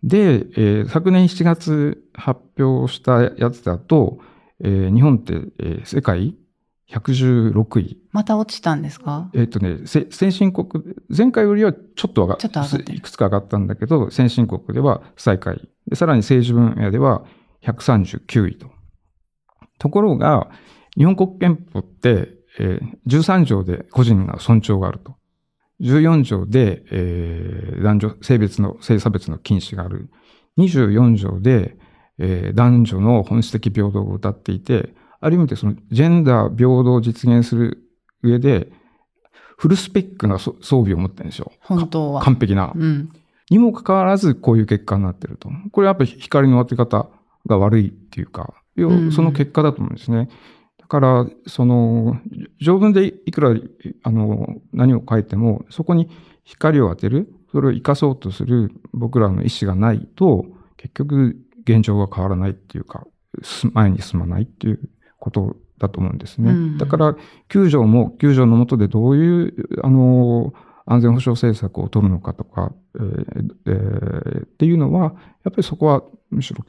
[0.03, 0.19] で、
[0.57, 4.19] えー昨年7月発表したやつだと、
[4.61, 6.35] えー日本って、えー世界
[7.01, 7.99] 116位。
[8.13, 9.31] また落ちたんですか？
[9.35, 10.69] えっ、とね、せ先進国、
[11.17, 15.69] 前回よりはちょっと上がっと上がってるいくつか上がったんだけど、先進国では最下位。
[15.89, 17.25] でさらに政治分野では
[17.65, 18.69] 139位と。
[19.79, 20.51] ところが、
[20.97, 25.17] 日本国憲法って、えー13条で個人が尊重があると。
[25.81, 30.11] 14条で、えー男女、性別の、性差別の禁止がある。
[30.59, 31.77] 24条で、
[32.19, 37.89] えー男女の本質的平等を謳っていて、ある意味でそのジェンダー平等を実現する
[38.23, 38.71] 上で、
[39.57, 41.51] フルスペックなそ装備を持ってるんですよ。
[41.61, 42.21] 本当は。
[42.23, 42.73] 完璧な。
[42.75, 43.09] うん。
[43.49, 45.49] にもかかわらず、こういう結果になってると。
[45.73, 47.09] これやっぱり光の当て方
[47.47, 48.53] が悪いっていうか、
[49.13, 50.29] その結果だと思うんですね。
[50.79, 52.19] だから、その、
[52.61, 53.55] 条文でいくら、
[54.03, 56.11] あの、何を書いても、そこに
[56.43, 60.45] 光を当てる、それを生かそうとする僕らの意思がないと、
[60.77, 63.07] 結局、現状は変わらないっていうか、
[63.43, 64.91] す前に進まないっていう
[65.25, 66.51] ことだと思うんですね。
[66.51, 67.17] うんだから、
[67.49, 70.53] 9条も、9条の下でどういう、あの、
[70.85, 75.13] 安全保障政策を取るのかとか、えーえーっていうのは、やっ
[75.45, 76.63] ぱりそこはむしろ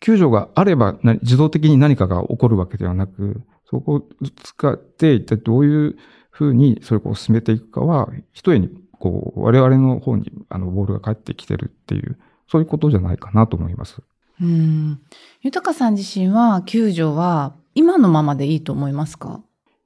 [0.00, 4.08] 救助があればな自動的に何かが起こるわけではなく、そこを
[4.42, 5.96] 使って一体どういう
[6.30, 12.18] ふうにそれを進めていくかは、一重にこう我々の方にあのボールが返ってきてるっていう、
[12.50, 14.00] そういうことじゃないかなと思います。
[14.40, 15.00] うん。
[15.42, 19.42] 豊さん自身は、救助は今のままでいいと思いますか？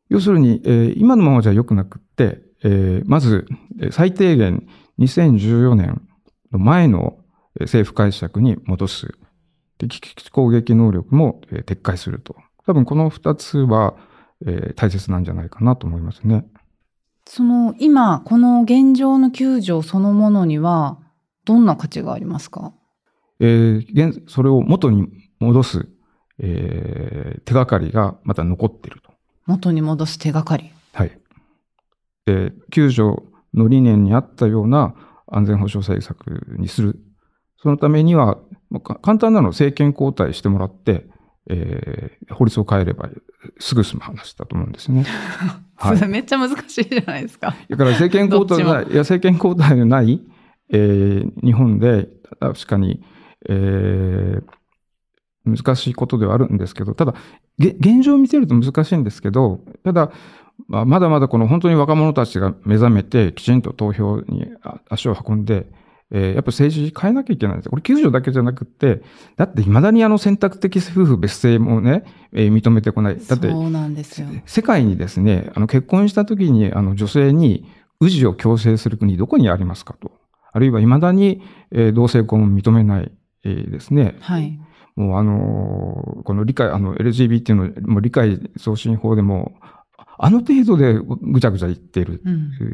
[0.08, 3.46] 要するに、えー今のままじゃ良くなくって、えーまず、
[3.80, 4.66] えー最低限
[4.98, 6.02] 2014年
[6.52, 7.18] の前の
[7.58, 9.14] えー政府解釈に戻す。
[9.78, 12.36] 敵基地攻撃能力も、えー撤回すると。
[12.66, 13.94] 多分この二つは、
[14.46, 16.44] えー大切なんじゃないかなと思いますね。
[17.26, 20.98] その、今、この現状の救助そのものには、
[21.44, 22.72] どんな価値がありますか？
[23.42, 25.08] えー現それを元に
[25.40, 25.88] 戻す、
[26.38, 29.10] えー手がかりがまた残っていると。
[29.46, 30.70] 元に戻す手がかり。
[30.92, 31.18] はい。
[32.24, 34.94] で、救助の理念に合ったような
[35.26, 37.00] 安全保障政策にする。
[37.60, 38.38] そのためには、
[39.02, 41.06] 簡単なのは政権交代してもらって、
[41.48, 43.08] えー法律を変えれば
[43.58, 45.04] すぐ済む話だと思うんですね。
[45.74, 47.54] はいめっちゃ難しいじゃないですか。
[47.68, 50.22] だから政権交代ない、いや政権交代のない、
[50.70, 53.02] えー日本で確かに、
[53.48, 54.44] えー
[55.44, 57.14] 難しいことではあるんですけど、ただ、
[57.58, 60.12] げ現状を見てると難しいんですけど、ただ、
[60.68, 65.66] まあ、まだまだこの本当に若者たちが目覚めて、きちんと投票にあ足を運んで、
[66.12, 67.70] えーやっぱ政治変えなきゃいけないんですよ。
[67.70, 69.02] これ、救助だけじゃなくって、
[69.36, 73.16] だって未だにあの選択的夫婦別姓もね、えー認めてこない。
[73.18, 74.28] だって、そうなんですよ。
[74.46, 77.66] 世界にですね、あの結婚した時にあの女性に
[78.00, 80.12] 氏を強制する国どこにありますかと。
[80.52, 84.16] あるいは未だに、えー同性婚を認めない、えーですね。
[84.20, 84.58] はい。
[84.96, 89.54] もうあのーこの理解、あの LGBT のもう理解増進法でも、
[90.18, 92.50] あの程度でぐちゃぐちゃ言っているうん。
[92.60, 92.64] え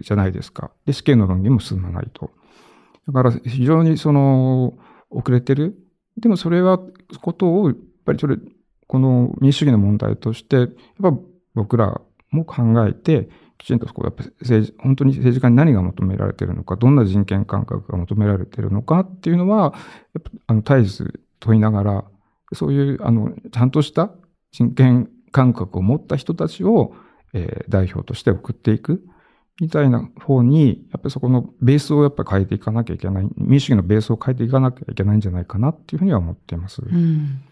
[0.00, 0.70] ーじゃないですか。
[0.86, 2.30] で、死刑の論議も進まないと。
[3.06, 4.78] だから非常にその
[5.10, 5.76] 遅れてる。
[6.18, 6.78] でもそれは
[7.22, 8.36] ことを、やっぱりそれ、
[8.86, 10.68] この民主主義の問題として、やっ
[11.02, 11.12] ぱ
[11.54, 19.74] 僕らも考えて、きちんとそこやっぱ政治、本当に政治家に何が求められているのか、どんな人権感覚が求められているのかっていうのは、
[20.14, 22.04] やっぱあの絶えず問いながら、
[22.52, 24.10] そういうあのちゃんとした
[24.52, 26.94] 人権感覚を持った人たちを、
[27.34, 29.04] えー代表として送っていく
[29.60, 36.80] みたいな方に、やっぱりそこのベースをやっぱ変えていかなきゃいけない、民主主義のベースを変えていかなきゃいけないんじゃないかなっていうふうには思っています。
[36.80, 37.42] うん。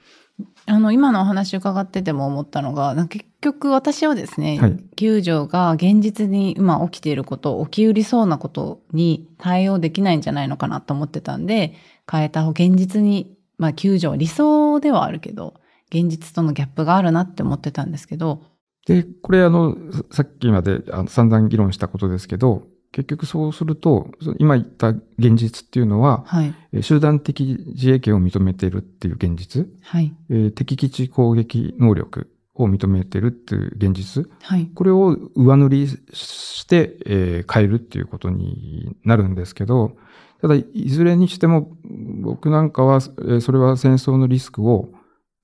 [0.66, 4.76] あの、今のお話伺ってても思ったのが、結局私はですね、はい。
[4.96, 11.74] 救助が現実に今起きていること、起きうりそうなことに対応できないんじゃないのかなと思ってたんで、
[12.10, 15.54] 変えた方、現実に、まあ救助は理想ではあるけど、
[15.90, 18.42] 現実とのギャップがあるなって思ってたんですけど、
[18.86, 39.96] で、これあの、ささっきまであの散々議論したことですけど、結局そうすると、今言った現実っていうのは、はい、えー集団的自衛権を認めているっていう現実、はい、えー敵基地攻撃能力を認めているっていう現実、はい、これを上塗りして、えー変えるっていうことになるんですけど、
[40.40, 41.76] ただ、いずれにしても、
[42.22, 44.88] 僕なんかは、えーそれは戦争のリスクを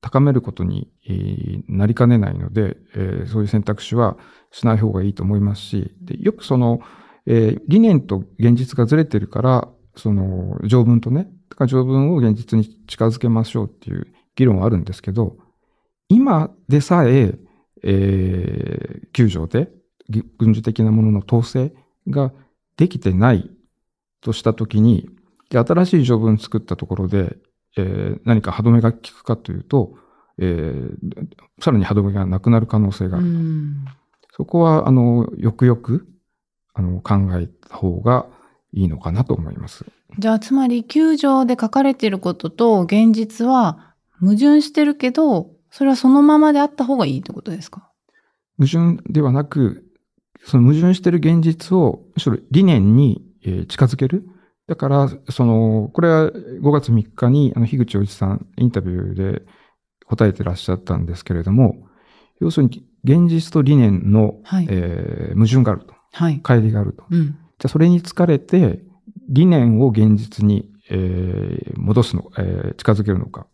[0.01, 4.17] 高めることにえーなりかねないので、えーそういう選択肢は
[4.51, 6.81] しない方がいいと思いますし、でよくその、
[7.27, 14.07] えー理念と現実がずれてるから、その条文とね、だから条文を現実に近づけましょうっていう
[14.37, 15.37] 議論はあるんですけど、
[16.09, 17.39] 今でさえ、
[17.83, 19.71] えー、救助で
[20.09, 21.75] ぎ軍事的なものの統制
[22.09, 22.33] が
[22.77, 23.51] できてない
[24.21, 25.09] としたときに、
[25.51, 27.37] で新しい条文作ったところで、
[27.77, 29.95] えー何か歯止めが効くかというと、
[30.39, 30.97] えー
[31.61, 33.29] さらに歯止めがなくなる可能性があうる。
[33.29, 33.85] ん。
[34.35, 36.09] そこは、あの、よくよく、
[36.75, 38.27] あの、考えた方が
[38.73, 39.85] いいのかなと思います。
[40.19, 47.91] じゃあ、つまり、救助で書かれていることと現実は矛盾してるけど、それはそのままであった方がいいってことですか？
[48.59, 49.85] 矛盾ではなく、
[50.45, 54.27] その矛盾している現実を、むしろ理念にえー近づける。
[54.69, 59.43] だから、その、これは5月3日に、あの、樋口洋一さん、インタビューで
[60.07, 61.89] 答えてらっしゃったんですけれども、
[62.41, 64.67] 要するに、現実と理念の、はい。
[64.71, 65.95] えー矛盾があると。
[66.13, 66.41] はい。
[66.43, 67.05] 乖離があると。
[67.11, 67.27] うん。
[67.27, 68.81] じゃあ、それに疲れて、
[69.29, 73.47] 理念を現実に、えー戻すの、えー近づけるのか。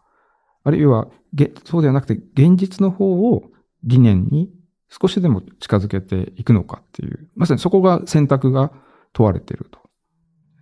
[0.65, 3.45] あるいは、げそうではなくて、現実の方を
[3.85, 4.51] 理念に
[4.89, 8.73] 少しでも近づけていくのかっていう、まさにそこが選択が
[9.13, 9.79] 問われていると。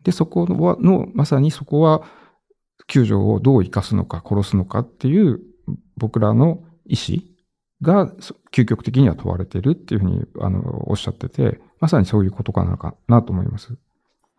[0.04, 2.02] で、そこはの、まさにそこは、
[2.88, 5.40] 救助をどう生かすのか殺すのかっていう
[5.96, 7.18] 僕らの意思
[7.82, 8.06] が
[8.52, 13.76] 究極的には問われているっていうふうにあのおっしゃってて、まさにそういうことかなかなと思います。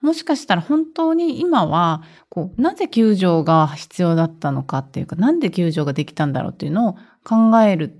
[0.01, 7.99] もしかしたら本当に今は、こう、なぜ救助が必要だったのかっていうか、なんで救助ができたんだろうっていうのを考える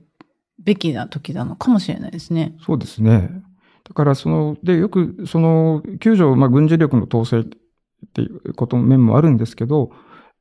[0.60, 2.56] べきな時なのかもしれないですね。
[2.64, 3.30] そうですね。
[3.84, 7.50] だから、その、で、よく、その、救助、まあ、軍事力の統制っ
[8.14, 9.92] ていうことの面もあるんですけど、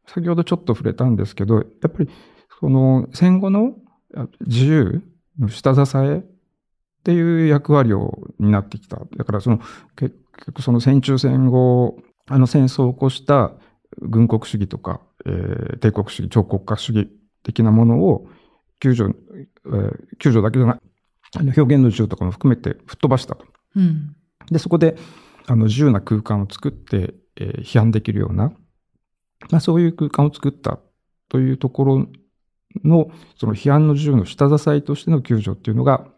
[0.06, 2.08] 先ほどちょっと触れたんですけど、やっぱり、
[2.60, 3.76] その、戦後の
[4.46, 5.02] 自由
[5.38, 6.24] の下支え
[7.06, 9.00] っていう役割を担ってきた。
[9.16, 9.60] だから、その、
[9.94, 13.52] 結局その戦中戦後、あの戦争を起こした
[13.98, 17.08] 軍国主義とか、えー、帝国主義、超国家主義
[17.44, 18.26] 的なものを
[18.80, 19.14] 救助、
[19.66, 20.80] えー、救助だけじゃない、
[21.36, 23.46] あの表現の自由とかも含めて吹っ飛ばしたと。
[23.76, 24.16] うん、
[24.50, 24.96] で、そこで
[25.46, 28.52] あの自由な空間を作って、えー、批判できるような、
[29.52, 30.80] まあ、そういう空間を作った
[31.28, 32.06] というところ
[32.82, 36.08] の、その批判の自由の下支えとしての救助っていうのが、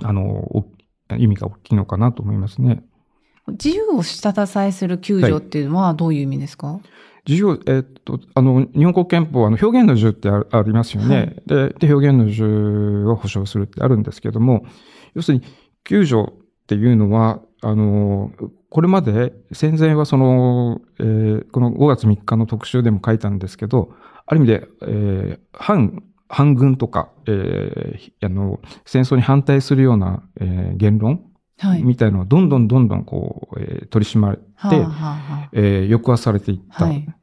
[0.00, 0.66] あの、
[1.18, 2.82] 意味が大きいのかなと思いますね。
[3.48, 6.80] 自由を下支えする救助っていうのはどういう意味ですか、はい
[7.26, 11.68] 自由、えっと、あの、日本国憲法はあの表現の自由ってありますよね、はい、で。
[11.86, 14.66] で、表現の自由を保障するってあるんですけども、
[15.14, 15.44] 要するに、
[15.84, 16.34] 救助っ
[16.66, 18.32] ていうのは、あの、
[18.70, 23.92] これまで戦前はその、えー、この5月3日の特集でも書いたんですけど、
[24.26, 26.02] ある意味で、えー、反、
[26.34, 31.26] 反軍とか、えー、あの、戦争に反対するような、えー、言論
[31.84, 34.88] みたいのはどんどんどんどんこう、えー、取り締まれて、はあは
[35.44, 37.14] あ、えー、抑圧されていったん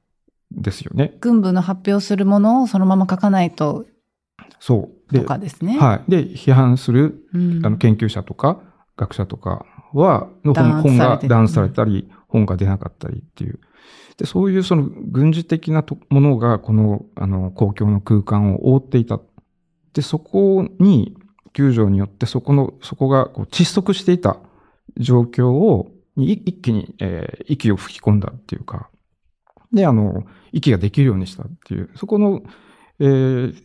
[0.52, 3.88] ですよね、はい、軍部の発表するものをそのまま書かないと。
[4.60, 5.16] そう。
[5.16, 5.80] とかですね。
[5.80, 6.12] はい。
[6.12, 8.62] で、批判する、うん、あの研究者とか
[8.96, 13.60] 学者とかは、の本本が断されたり、本が出なかったりっていう。
[14.20, 19.22] で、そういうその軍事的なものがこの、あの、公共の空間を覆っていた。
[19.94, 21.18] で、そこに、
[21.54, 24.38] 救助によってそこの、そこがこう窒息していた
[24.98, 28.90] 状況を、に一気に、えー、息を吹き込んだっていうか、
[29.72, 32.44] で、あの、息ができるようにしたっていう、そこの、
[33.00, 33.64] えー、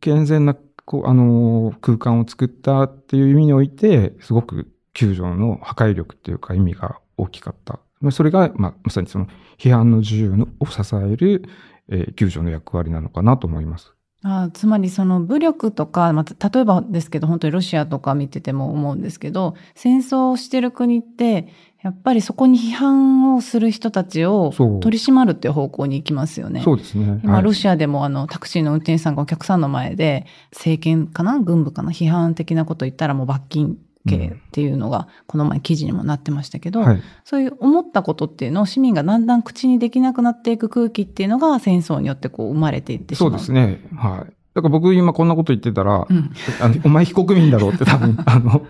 [0.00, 0.54] 健全な、
[0.84, 7.80] こう、あの、空間を作ったっていう意味において、すごく救助の破壊力っていうか意味が大きかった。
[8.10, 9.26] それが、まあ、まさにその
[9.58, 11.44] 批判の自由を支える、
[11.88, 13.92] えー、救助の役割なのかなと思います。
[14.22, 21.48] あつまりその武力とか、まあ、例えばですけど本当にロシアとか見てても思うんですけど戦争をしてる国って
[21.82, 26.60] やっぱりそこに批判をする人たちを取り締まるっていう方向に行きますよね。
[26.62, 27.20] そうですね。
[27.24, 31.38] 今、ロシアでもあのタクシーの運転手さんがお客さんの前で政権かな？
[31.38, 31.90] 軍部かな？
[31.90, 33.78] 批判的なこと言ったらもう罰金
[34.08, 43.30] 刑っていうのがこの前記事にもなってましたけど、うんはい、そういう思ったことっていうのを市民がだんだん口にできなくなっていく空気っていうのが戦争によってこう生まれていってしまう。
[43.30, 43.80] そうですね。
[43.94, 44.32] はい。
[44.52, 46.30] だから僕今こんなこと言ってたら、うん、
[46.60, 48.66] あのお前非国民だろうって多分、 あの、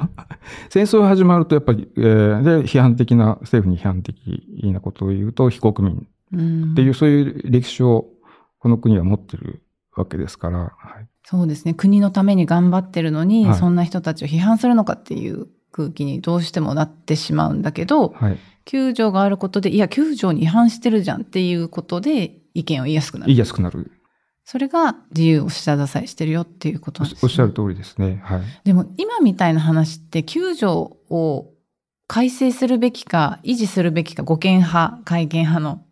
[0.68, 6.06] 戦争が始まるとやっぱり、えー、で、批判的な、政府に批判的なことを言うと非国民
[6.72, 8.08] っていう、うん、そういう歴史を
[8.58, 9.62] この国は持ってる
[9.96, 10.68] わけですから、は
[11.00, 11.74] いそうですね。
[11.74, 23.28] 国のために頑張ってるのに、はい、そんな人たちを批判するのかっていう空気にどうしてもなってしまうんだけど、はい、救助があることで、いや、救助に違反してるじゃんっていうことで意見を言いやすくなる。
[23.28, 23.92] 言いやすくなる。
[24.44, 28.20] それが自由を下支えしてるよっていうことなんです、ね、おっしゃる通りですね。
[28.24, 28.40] はい。
[28.64, 31.52] でも今みたいな話って救助を
[32.08, 35.84] 改正するべきか維持するべきか護憲派、改憲派の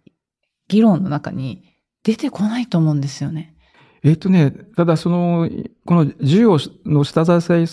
[0.66, 1.62] 議論の中に
[2.02, 3.54] 出てこないと思うんですよね。
[4.02, 5.48] えっ、とね、ただその、
[5.84, 7.66] この授与の下支え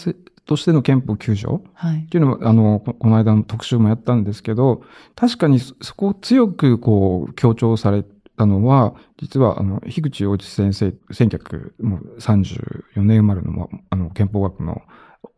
[0.46, 4.84] としての憲法9条っていうのも、はい、あの、この間の特集もやったんですけど、
[5.16, 8.04] 確かにそこを強くこう強調され
[8.38, 14.84] たのは、実は、あの、樋口洋一先生、1934年生まれの、あの、憲法学の、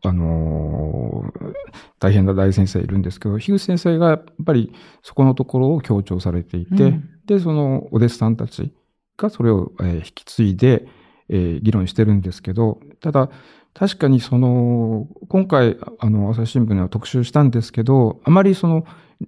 [0.04, 1.54] あのー、
[2.00, 8.74] 大変な大先生いるんですけど、樋口先生がやっぱりそこのところを強調されていて、うん、で、そのお弟子さんたち
[9.18, 10.88] がそれを、えー、引き継いで、
[11.30, 13.30] えー、議論してるんですけど、ただ、
[13.74, 18.86] 確かにその、今回、あの、朝日新聞では特集したんですけど、あまりその、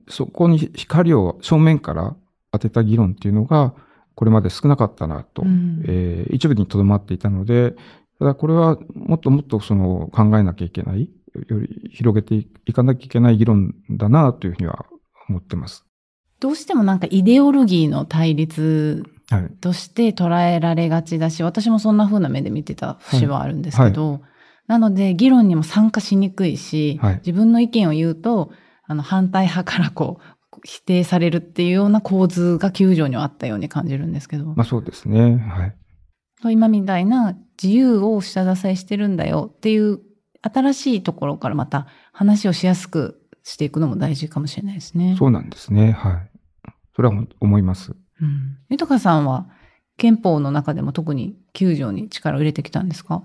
[0.07, 2.15] そこに光を正面から
[2.51, 3.73] 当てた議論っていうのが、
[4.15, 7.75] これまで少なかったなと、うん、えー、一部にとどまっていたので、
[8.19, 11.09] ただこれはもっともっとその考えなきゃいけない、
[11.47, 14.85] より広げていかなきゃいけない議論だなというふうには
[15.29, 15.85] 思ってます。
[16.39, 19.03] どうしてもなんかイデオロギーの対立
[19.61, 24.21] として捉えられがちだし、はい、私もそんな風な目で見てた節はあるんですけど、はいはい、
[24.67, 28.51] なので、議論にも参加しにくいし、はい自分の意見を言うと、
[28.85, 35.37] あの、反対派からこう、否定されるっていうような構図が9条にはあったように感じるんですけど、まあそうですね。
[35.37, 35.75] はい。
[36.51, 39.99] 今みたいな自由を下支えしてるんだよっていう
[40.41, 45.15] 新しいところからまた話をしやすくしていくのも大事かもしれないですね。
[45.17, 45.91] そうなんですね。
[45.91, 46.29] はい。
[46.95, 47.95] それは思います。
[48.21, 48.57] うん。
[48.69, 49.47] 豊さんは
[49.97, 53.21] 憲法の中でも特に9条に力を入れてきたんですか？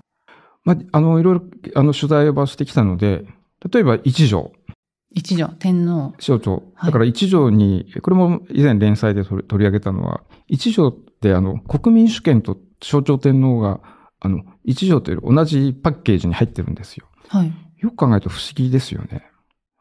[0.63, 1.41] まあ、あの、いろいろ、
[1.75, 3.25] あの、取材はしてきたので、
[3.71, 4.51] 例えば一条、
[5.11, 6.13] 一条、天皇。
[6.19, 6.63] 省庁。
[6.73, 13.79] はいだから一条に、これも以前連載で取り上げたのは、一条ってあの、国民主権と省庁天皇が、
[14.19, 17.05] あの、一条という同じパッケージに入ってるんですよ。
[17.27, 17.53] はい。
[17.77, 19.23] よく考えると不思議ですよね。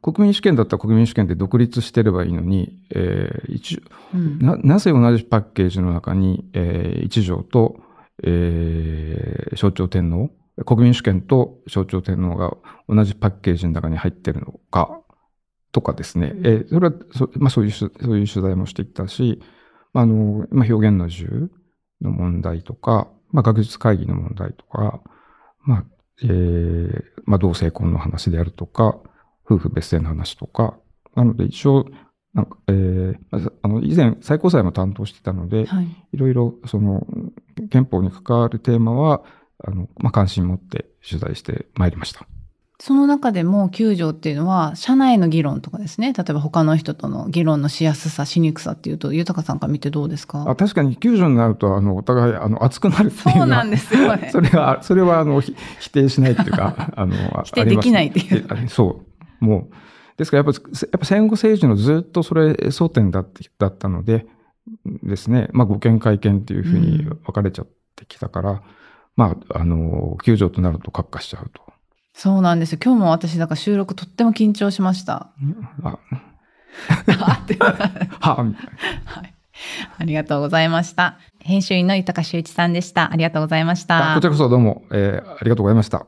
[0.04, 3.82] 国民主権だったら国民主権で独立してればいいのに、えー一
[4.12, 4.38] うん。
[4.38, 7.76] ななぜ同じパッケージの中に、えー一条と、
[8.22, 10.28] えー、象徴天皇、
[10.66, 12.54] 国民主権と象徴天皇が
[12.86, 15.00] 同じパッケージの中に入ってるのか、
[15.72, 16.34] とかですね。
[16.44, 19.40] えーそれはそ、まあ、そういうし、そういう取材もしてきたし、
[19.94, 21.50] まああの、まあ、表現の自由
[22.02, 25.00] の問題とか、まあ、学術会議の問題とか、
[25.62, 25.84] まあ、
[26.22, 29.00] えーまあ、同性婚の話であるとか、
[29.48, 30.74] 夫婦別姓の話とか、
[31.14, 31.86] なので一応、
[32.32, 35.86] なんか、えーまああの、以前最高裁も担当してたので、はい。
[36.12, 37.06] いろいろ、その、
[37.70, 39.22] 憲法に関わるテーマは、
[39.64, 42.26] あの、まあ、関心持って取材してまいりました。
[42.80, 46.12] その中でも9条っていうのは、社内の議論とかですね。
[46.12, 50.44] 例えば他の人との議論のしやすさ、しにくさっていうと、豊さんから見てどうですか？
[50.50, 53.38] あ確かに救助になると、あの、お互い、あの、熱くなるっていうのは。
[53.38, 59.13] そうなんですよね それは、それは、あの、ひ否定しないっていうか、あの、あ 否定できないっていうそう。
[59.40, 59.74] もう、
[60.16, 64.26] ですから、やっぱ、やっぱ戦後政治のずっとそれ、争点だってだったので、
[65.02, 68.62] ですね、まあ、護憲会見っていうふうに分かれちゃってきたから、
[69.16, 71.62] まあ、あの、救助となると閣下しちゃうと。
[72.14, 72.78] そうなんですよ。
[72.82, 75.32] 今日も私、だから収録とっても緊張しました。
[75.82, 75.98] あ、
[77.20, 78.72] あってはあ、みたいな。
[79.04, 79.34] はい。
[79.98, 81.18] ありがとうございました。
[81.40, 83.12] 編集員の豊修一さんでした。
[83.12, 84.12] ありがとうございました。
[84.12, 86.06] あこちらこそどうも、えーありがとうございました。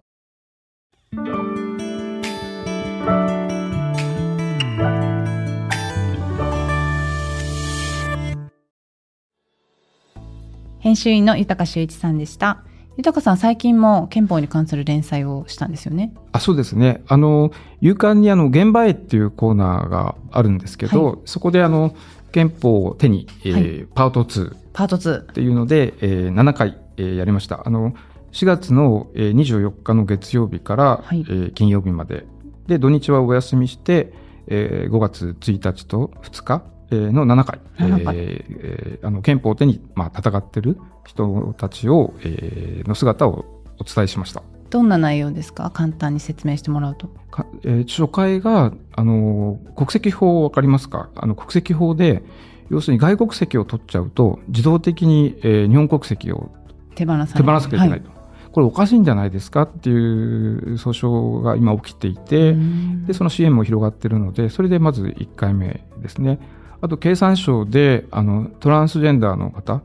[10.87, 12.63] 編集員の豊修一さんでした。
[12.97, 16.15] 豊さん、最近も憲法に関する連載をしたんですよね。
[16.31, 17.03] あそうですね。
[17.09, 21.97] あの、勇敢にあの、現場へっていうコーナーがあるんですけど、そこであの、
[22.31, 25.23] 憲法を手に、えーはパート2っパート2。
[25.33, 27.67] ていうので、えー7回、えーやりました。
[27.67, 27.93] あの、
[28.31, 32.27] 4月の、えー24日の月曜日から、はいえー金曜日まで。
[32.69, 34.13] で、土日はお休みして、
[34.47, 43.45] えー5月1日と2日、えーの7回、7回えーえーあの憲法を手に、まあ、戦ってる人たちを、えーの姿を
[43.79, 44.43] お伝えしました。
[44.71, 45.71] どんな内容ですか？
[45.71, 47.09] 簡単に説明してもらうと。
[47.31, 51.11] かえー初回が、あのー国籍法わかりますか？
[51.17, 52.23] あの国籍法で、
[52.71, 56.51] 要するに外国籍を取っちゃうと、自動的に、えー日本国籍を
[56.95, 57.37] 手放さ。
[57.37, 58.11] 手放さなきゃいけないはと。
[58.53, 66.39] これおかしいんじゃないですかっていう訴訟が今起きていて、うんで、その支援も広がってるので、それでまず1回目ですね。
[66.81, 69.83] あと、経産省で、あの、トランスジェンダーの方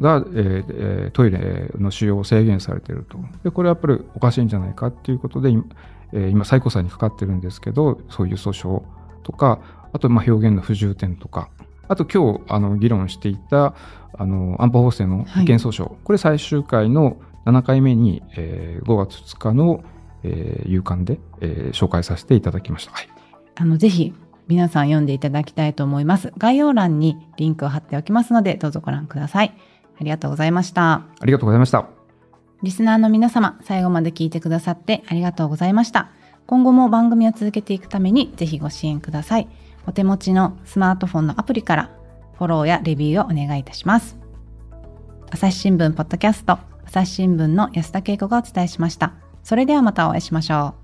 [0.00, 3.18] が、えーえートイレの使用を制限されていると。
[3.42, 5.64] で、これはやっぱりおかしいんじゃないかっていうことで、今、
[6.12, 8.82] えー今最高裁にかかってるんですけど、そういう訴訟
[9.22, 9.60] とか、
[9.92, 11.48] あと、まあ、表現の不自由点とか、
[11.88, 13.74] あと今日、あの、議論していた、
[14.16, 17.16] あの、安保法制の意見訴訟、これ最終回の
[17.46, 19.84] 7回目に、えー5月2日の、
[20.22, 22.92] えー、夕刊で、えー紹介させていただきました。
[22.92, 23.08] はい。
[23.56, 24.12] あの、ぜひ、
[24.46, 26.32] 皆さん読んでいただきたいと思います。
[26.36, 29.54] 概要欄にリンクを貼っておきますので、どうぞご覧ください。
[30.00, 30.92] ありがとうございました。
[30.92, 31.86] ありがとうございました。
[32.62, 36.10] リスナーの皆様、最後まで聞いてくださってありがとうございました。
[36.46, 39.48] 今後も番組を続けていくために、ぜひご支援ください。
[39.86, 41.90] お手持ちのスマートフォンのアプリから、
[42.38, 44.18] フォローやレビューをお願いいたします。
[45.30, 49.14] 朝日新聞ポッドキャスト、朝日新聞の安田恵子がお伝えしました。
[49.42, 50.83] それではまたお会いしましょう。